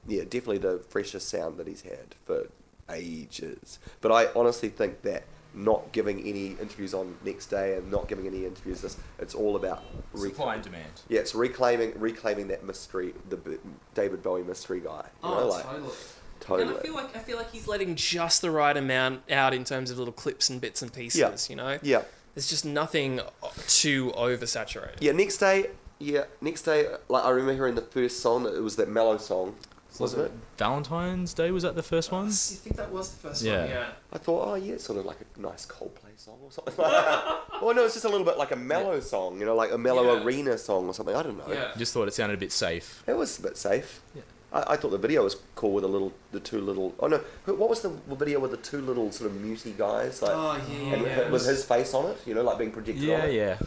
[0.07, 2.47] yeah, definitely the freshest sound that he's had for
[2.89, 3.77] ages.
[4.01, 8.25] But I honestly think that not giving any interviews on next day and not giving
[8.27, 9.83] any interviews this, it's all about
[10.15, 11.01] Supply and demand.
[11.09, 13.57] Yeah, it's reclaiming reclaiming that mystery, the B-
[13.93, 15.05] David Bowie mystery guy.
[15.23, 15.93] You oh, know, like, totally.
[16.39, 16.69] Totally.
[16.69, 19.63] And I feel like I feel like he's letting just the right amount out in
[19.63, 21.19] terms of little clips and bits and pieces.
[21.19, 21.35] Yeah.
[21.49, 22.01] You know, yeah,
[22.35, 23.21] there's just nothing
[23.67, 24.97] too oversaturated.
[25.01, 25.11] yeah.
[25.11, 25.67] Next day,
[25.99, 28.45] yeah, next day, like I remember hearing the first song.
[28.45, 29.55] It was that mellow song,
[29.99, 30.31] wasn't it?
[30.57, 32.25] Valentine's Day was that the first one?
[32.27, 33.61] You think that was the first Yeah.
[33.61, 33.69] one?
[33.69, 33.87] Yeah.
[34.13, 36.73] I thought, oh yeah, it's sort of like a nice Coldplay song or something.
[36.77, 39.77] well, no, it's just a little bit like a mellow song, you know, like a
[39.77, 40.23] mellow Yeah.
[40.23, 41.15] arena song or something.
[41.15, 41.53] I don't know.
[41.53, 41.71] Yeah.
[41.77, 43.03] Just thought it sounded a bit safe.
[43.07, 44.01] It was a bit safe.
[44.15, 44.21] Yeah.
[44.51, 46.93] I, I thought the video was cool with the little, the two little.
[46.99, 50.21] Oh no, who- what was the video with the two little sort of muty guys?
[50.21, 52.57] Like, Oh, yeah, and yeah, it with was- his face on it, you know, like
[52.57, 53.33] being projected on Yeah, it.
[53.35, 53.57] yeah.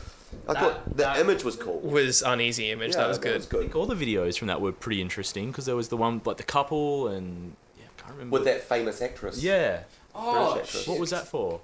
[0.49, 1.79] I thought the that image was cool.
[1.81, 2.93] Was uneasy image.
[2.93, 3.37] Yeah, that was good.
[3.37, 5.97] Was I think all the videos from that were pretty interesting because there was the
[5.99, 8.33] one like the couple and yeah, I can't remember.
[8.33, 9.43] With that famous actress.
[9.43, 9.83] Yeah.
[10.15, 10.87] Oh, British actress.
[10.89, 11.61] What was that for?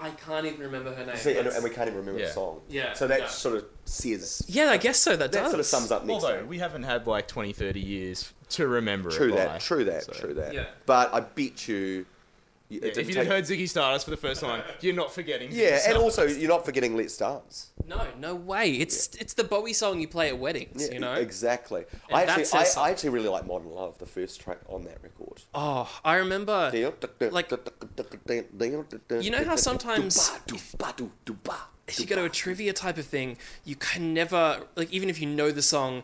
[0.00, 1.16] I can't even remember her name.
[1.16, 2.26] See, and, That's- and we can't even remember Yeah.
[2.26, 2.60] the song.
[2.68, 3.28] Yeah, So that yeah.
[3.28, 4.42] sort of says.
[4.48, 5.10] yeah, I guess so.
[5.16, 5.50] That, That does.
[5.50, 6.24] sort of sums up next.
[6.24, 9.14] Although we haven't had like 20, 30 years to remember it.
[9.14, 9.48] True it that.
[9.48, 10.04] by, True that.
[10.04, 10.54] so- True that.
[10.54, 10.66] Yeah.
[10.86, 12.06] But I bet you.
[12.70, 15.12] it Yeah, didn't if you take- heard Ziggy Stardust for the first time, you're not
[15.14, 15.50] forgetting.
[15.50, 16.02] Ziggy Yeah, and Stardust.
[16.18, 17.68] also you're not forgetting Let's Dance.
[17.86, 18.70] No, no way.
[18.72, 20.86] It's it's the Bowie song you play at weddings.
[20.88, 21.12] Yeah, you know.
[21.12, 21.84] exactly.
[22.08, 24.58] And I that actually, says I, I actually really like Modern Love, the first track
[24.70, 25.42] on that record.
[25.54, 26.72] Oh, I remember.
[27.20, 27.52] like,
[27.96, 30.74] You know how sometimes if-
[32.00, 35.26] you go to a trivia type of thing, you can never like even if you
[35.28, 36.02] know the song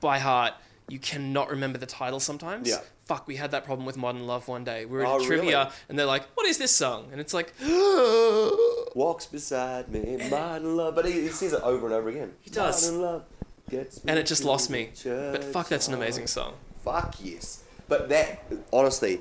[0.00, 0.54] by heart,
[0.88, 2.68] you cannot remember the title sometimes.
[2.68, 2.80] Yeah.
[3.04, 4.84] Fuck, we had that problem with Modern Love one day.
[4.84, 5.70] We were in Oh, trivia really?
[5.88, 7.52] and they're like, "What is this song?" And it's like,
[8.94, 10.28] walks beside me, eh.
[10.28, 12.32] modern love, but he, he says it over and over again.
[12.42, 12.84] He does.
[12.90, 13.24] Modern love
[13.70, 14.90] gets me and it just lost me.
[15.04, 16.54] But fuck, that's an amazing song.
[16.84, 17.62] Fuck yes.
[17.88, 19.20] But that, honestly,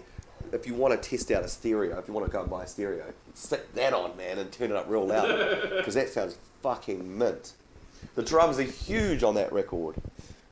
[0.53, 2.63] if you want to test out a stereo, if you want to go and buy
[2.63, 5.27] a stereo, stick that on, man, and turn it up real loud.
[5.77, 7.53] Because that sounds fucking mint.
[8.15, 9.95] The drums are huge on that record.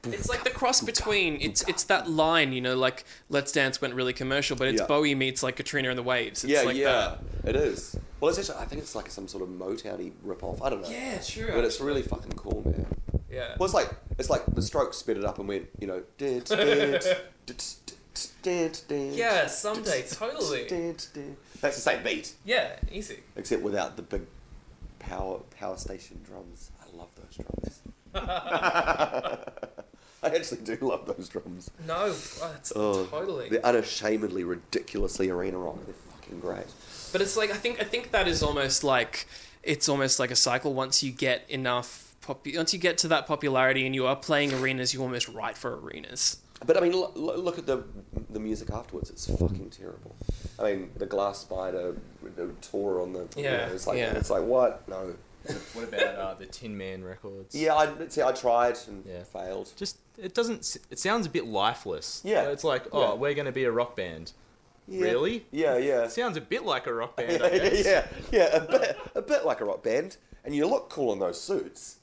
[0.04, 3.96] It's like the cross between it's it's that line, you know, like Let's Dance went
[3.96, 4.86] really commercial, but it's Yeah.
[4.88, 6.44] Bowie meets like Katrina and the Waves.
[6.44, 7.50] It's yeah, like yeah, that.
[7.50, 7.98] it is.
[8.20, 10.62] Well, it's actually, I think it's like some sort of Motowny rip-off.
[10.62, 10.90] I don't know.
[10.90, 11.52] Yeah, sure.
[11.52, 12.86] But it's really fucking cool, man.
[13.32, 13.56] yeah.
[13.58, 13.90] Well, it's like
[14.20, 17.06] it's like the Strokes sped it up and went, you know, dance, dance, dance,
[17.48, 17.95] dance, dance.
[18.44, 20.68] Yeah, someday, totally.
[20.68, 21.38] Dance, dance.
[21.62, 23.20] That's the same beat, Yeah, easy.
[23.36, 24.24] except without the big
[25.00, 26.72] power power station drums.
[26.82, 27.82] I love those drums.
[30.24, 31.70] I actually do love those drums.
[31.86, 33.50] No, oh, that's Oh, totally.
[33.50, 35.78] They're unashamedly, ridiculously arena rock.
[35.86, 36.66] They're fucking great.
[37.12, 39.28] But it's like I think I think that is almost like
[39.64, 40.74] it's almost like a cycle.
[40.74, 44.54] Once you get enough, pop- once you get to that popularity and you are playing
[44.54, 46.38] arenas, you almost write for arenas.
[46.66, 47.84] But I mean, lo- lo- look at the
[48.30, 49.10] the music afterwards.
[49.10, 50.16] It's fucking terrible.
[50.60, 51.96] I mean, the Glass Spider
[52.36, 54.14] the tour on the you Yeah, know, it's like yeah.
[54.16, 54.88] it's like what?
[54.88, 55.16] No.
[55.74, 57.54] What about uh, the Tin Machine records?
[57.54, 58.22] Yeah, I see.
[58.24, 59.24] I tried and Yeah.
[59.24, 59.72] failed.
[59.76, 60.78] Just it doesn't.
[60.90, 62.22] It sounds a bit lifeless.
[62.24, 62.50] Yeah.
[62.50, 63.14] it's like oh, Yeah.
[63.16, 64.32] we're going to be a rock band.
[64.88, 65.02] Yeah.
[65.04, 65.46] Really?
[65.52, 66.04] Yeah, yeah.
[66.06, 67.44] It sounds a bit like a rock band.
[67.44, 67.86] I yeah, guess.
[67.86, 71.20] yeah, yeah, a bit, a bit like a rock band, and you look cool in
[71.20, 71.98] those suits.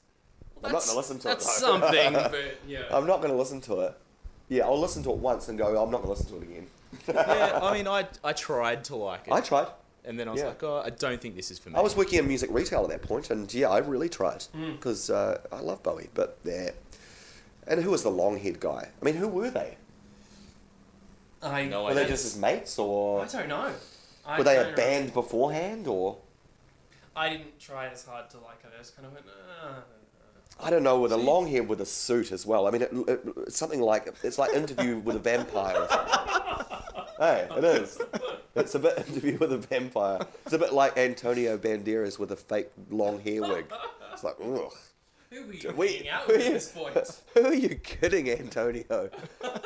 [0.63, 1.61] I'm not gonna listen to that's it.
[1.61, 1.79] though.
[1.81, 2.83] something, but yeah.
[2.91, 3.97] I'm not gonna listen to it.
[4.53, 5.65] Yeah, I'll listen to it once and go.
[5.83, 6.67] I'm not gonna listen to it again.
[7.07, 7.59] yeah.
[7.61, 9.67] I mean, I I tried to like it, I tried.
[10.05, 10.47] and then I was yeah.
[10.49, 11.75] like, oh, I don't think this is for me.
[11.75, 14.73] I was working in music retail at that point, and yeah, I really tried Hmm.
[14.73, 16.09] because uh, I love Bowie.
[16.13, 16.71] But yeah,
[17.67, 18.89] and who was the long-haired guy?
[19.01, 19.77] I mean, who were they?
[21.41, 22.03] I No Were idea.
[22.03, 23.71] they just his mates, or I don't know.
[24.25, 24.75] I were they don't a know.
[24.77, 26.17] band beforehand, or
[27.15, 28.71] I didn't try as hard to like it.
[28.73, 29.25] I just kind of went.
[29.27, 29.81] Uh,
[30.59, 32.67] I don't know, with a long hair with a suit as well.
[32.67, 35.75] I mean, it, it, it's something like it's like interview with a vampire.
[35.77, 37.03] Or something.
[37.19, 37.99] hey, it is.
[38.55, 40.19] It's a bit interview with a vampire.
[40.45, 43.65] It's a bit like Antonio Banderas with a fake long hair wig.
[44.13, 44.71] It's like, ugh.
[45.31, 47.21] who were you We- out with at this point?
[47.33, 49.09] Who are you kidding, Antonio?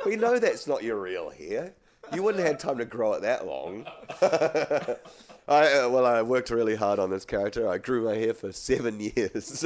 [0.06, 1.74] We know that's not your real hair.
[2.14, 3.86] You wouldn't have had time to grow it that long.
[5.50, 7.70] I, uh, well, I worked really hard on this character.
[7.70, 9.66] I grew my hair for seven years.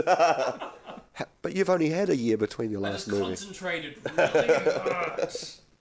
[1.41, 3.23] But you've only had a year between your I last just movie.
[3.23, 5.19] concentrated really hard.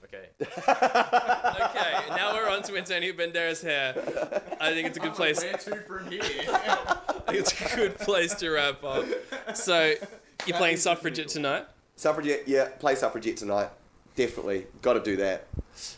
[0.04, 0.28] okay.
[0.40, 3.94] Okay, now we're on to Antonio Banderas' hair.
[4.60, 5.42] I think it's a good oh, place.
[5.42, 6.20] Where to from here?
[6.22, 9.04] I think it's a good place to wrap up.
[9.54, 9.94] So,
[10.46, 11.64] you're playing Suffragette tonight?
[11.96, 13.68] Suffragette, yeah, play Suffragette tonight.
[14.16, 15.46] Definitely, got to do that.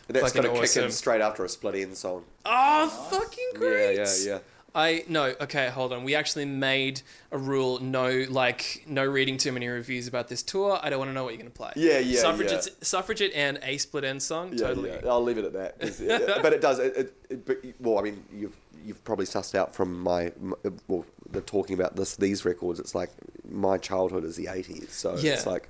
[0.07, 2.23] That's Fucking got to kick in straight after a Split Enz song.
[2.45, 3.95] Oh, fucking great!
[3.95, 4.39] Yeah, yeah, yeah.
[4.75, 6.03] I no, okay, hold on.
[6.03, 7.01] We actually made
[7.31, 10.79] a rule: no, like, no reading too many reviews about this tour.
[10.81, 11.71] I don't want to know what you're gonna play.
[11.75, 14.49] Yeah, yeah, Suffragette, suffragette, and a Split Enz song.
[14.53, 14.89] Yeah, totally.
[14.89, 15.01] yeah.
[15.07, 15.99] I'll leave it at that.
[15.99, 16.79] yeah, but it does.
[16.79, 20.55] It, it, it, but, well, I mean, you've you've probably sussed out from my, my
[20.87, 22.79] well, the talking about this these records.
[22.79, 23.11] It's like
[23.47, 25.33] my childhood is the '80s, so Yeah.
[25.33, 25.69] it's like,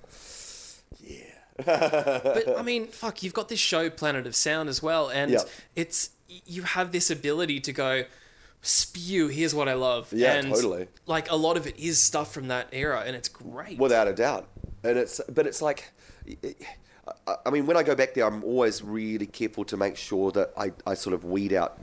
[1.02, 1.18] yeah,
[1.66, 5.40] But I mean, fuck, you've got this show, Planet of Sound, as well, and Yeah.
[5.76, 8.06] it's you have this ability to go
[8.64, 9.28] spew.
[9.28, 10.12] Here's what I love.
[10.12, 10.88] Yeah, and, totally.
[11.06, 13.78] Like a lot of it is stuff from that era, and it's great.
[13.78, 14.48] without a doubt.
[14.84, 15.92] And it's but it's like.
[16.28, 16.56] I-
[17.46, 20.54] I mean, when I go back there, I'm always really careful to make sure that
[20.58, 21.78] I, I sort of weed out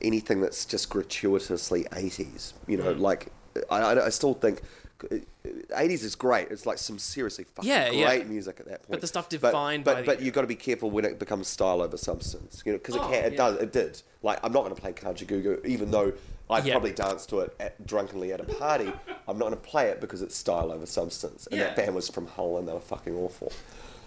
[0.00, 2.52] anything that's just gratuitously 80s.
[2.68, 3.00] You know, Mm.
[3.00, 3.32] like,
[3.68, 4.62] I, I I still think
[5.00, 6.48] 80s is great.
[6.50, 8.24] It's like some seriously fucking Yeah, great yeah.
[8.24, 8.90] music at that point.
[8.90, 11.04] But the stuff But- defined but, by the But, you've got to be careful when
[11.04, 12.62] it becomes style over substance.
[12.66, 13.36] You know, because Oh, it, can, it yeah.
[13.36, 13.56] does.
[13.58, 14.02] It did.
[14.22, 16.12] Like, I'm not going to play Kajagoogoo, even though
[16.50, 16.72] I Yeah.
[16.72, 18.92] probably danced to it at, drunkenly at a party.
[19.28, 21.46] I'm not going to play it because it's style over substance.
[21.50, 23.52] And that band was from Hull and they were fucking awful.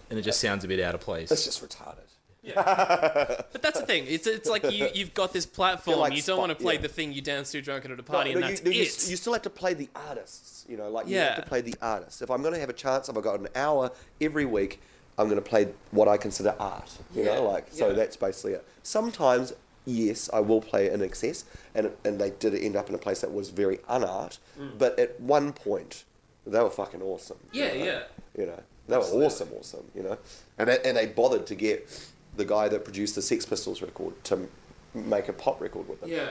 [0.09, 1.31] And it just sounds a bit out of place.
[1.31, 1.95] It's just retarded.
[2.43, 4.05] But that's the thing.
[4.07, 5.99] It's it's like you you've got this platform.
[5.99, 6.81] like you don't want to play yeah.
[6.81, 8.71] the thing you dance to drunk at a party, No, and no, that's you, no,
[8.71, 9.09] it.
[9.09, 10.65] you still have to play the artists.
[10.67, 11.35] You know, like you Yeah.
[11.35, 12.21] have to play the artists.
[12.21, 14.81] If I'm going to have a chance, if I've got an hour every week,
[15.17, 16.89] I'm going to play what I consider art.
[17.13, 17.93] You Yeah, know, like so yeah.
[17.93, 18.65] that's basically it.
[18.83, 19.53] Sometimes,
[19.85, 21.43] yes, I will play INXS,
[21.75, 24.39] and and they did end up in a place that was very unart.
[24.59, 24.77] Mm.
[24.79, 26.05] But at one point,
[26.47, 27.37] they were fucking awesome.
[27.51, 27.83] you Yeah, know?
[27.85, 28.03] yeah.
[28.37, 29.85] You know, they were awesome, awesome.
[29.93, 30.17] You know,
[30.57, 31.87] and they, and they bothered to get
[32.35, 34.47] the guy that produced the Sex Pistols record to
[34.93, 36.09] make a pop record with them.
[36.09, 36.29] yeah.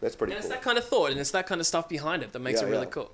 [0.00, 0.36] That's pretty cool.
[0.36, 2.38] And it's that kind of thought, and it's that kind of stuff behind it that
[2.38, 2.90] makes Yeah, it really yeah.
[2.90, 3.10] cool.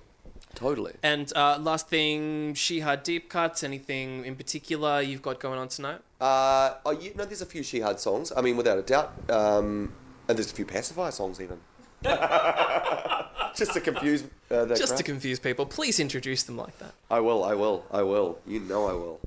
[0.54, 0.92] Totally.
[1.02, 3.64] And uh, last thing, Shihad deep cuts.
[3.64, 6.00] Anything in particular you've got going on tonight?
[6.20, 8.32] Uh, oh, you know, there's a few Shihad songs.
[8.36, 9.12] I mean, without a doubt.
[9.30, 9.94] Um,
[10.28, 11.58] and there's a few Pacifier songs even.
[13.56, 14.96] Just to confuse uh, Just crowd.
[14.98, 16.92] to confuse people, please introduce them like that.
[17.10, 18.38] I will, I will, I will.
[18.46, 19.20] You know I will.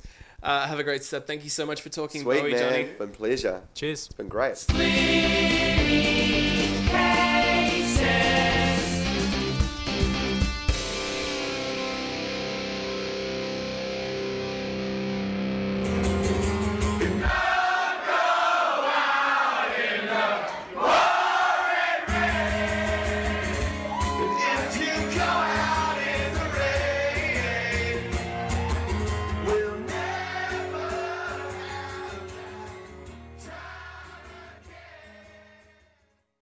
[0.44, 1.26] Uh, have a great set.
[1.26, 2.60] Thank you so much for talking, Sweet Bowie, man.
[2.60, 2.94] Johnny.
[2.98, 3.62] Been pleasure.
[3.74, 4.06] Cheers.
[4.06, 4.56] It's been great.
[4.58, 4.88] Sleep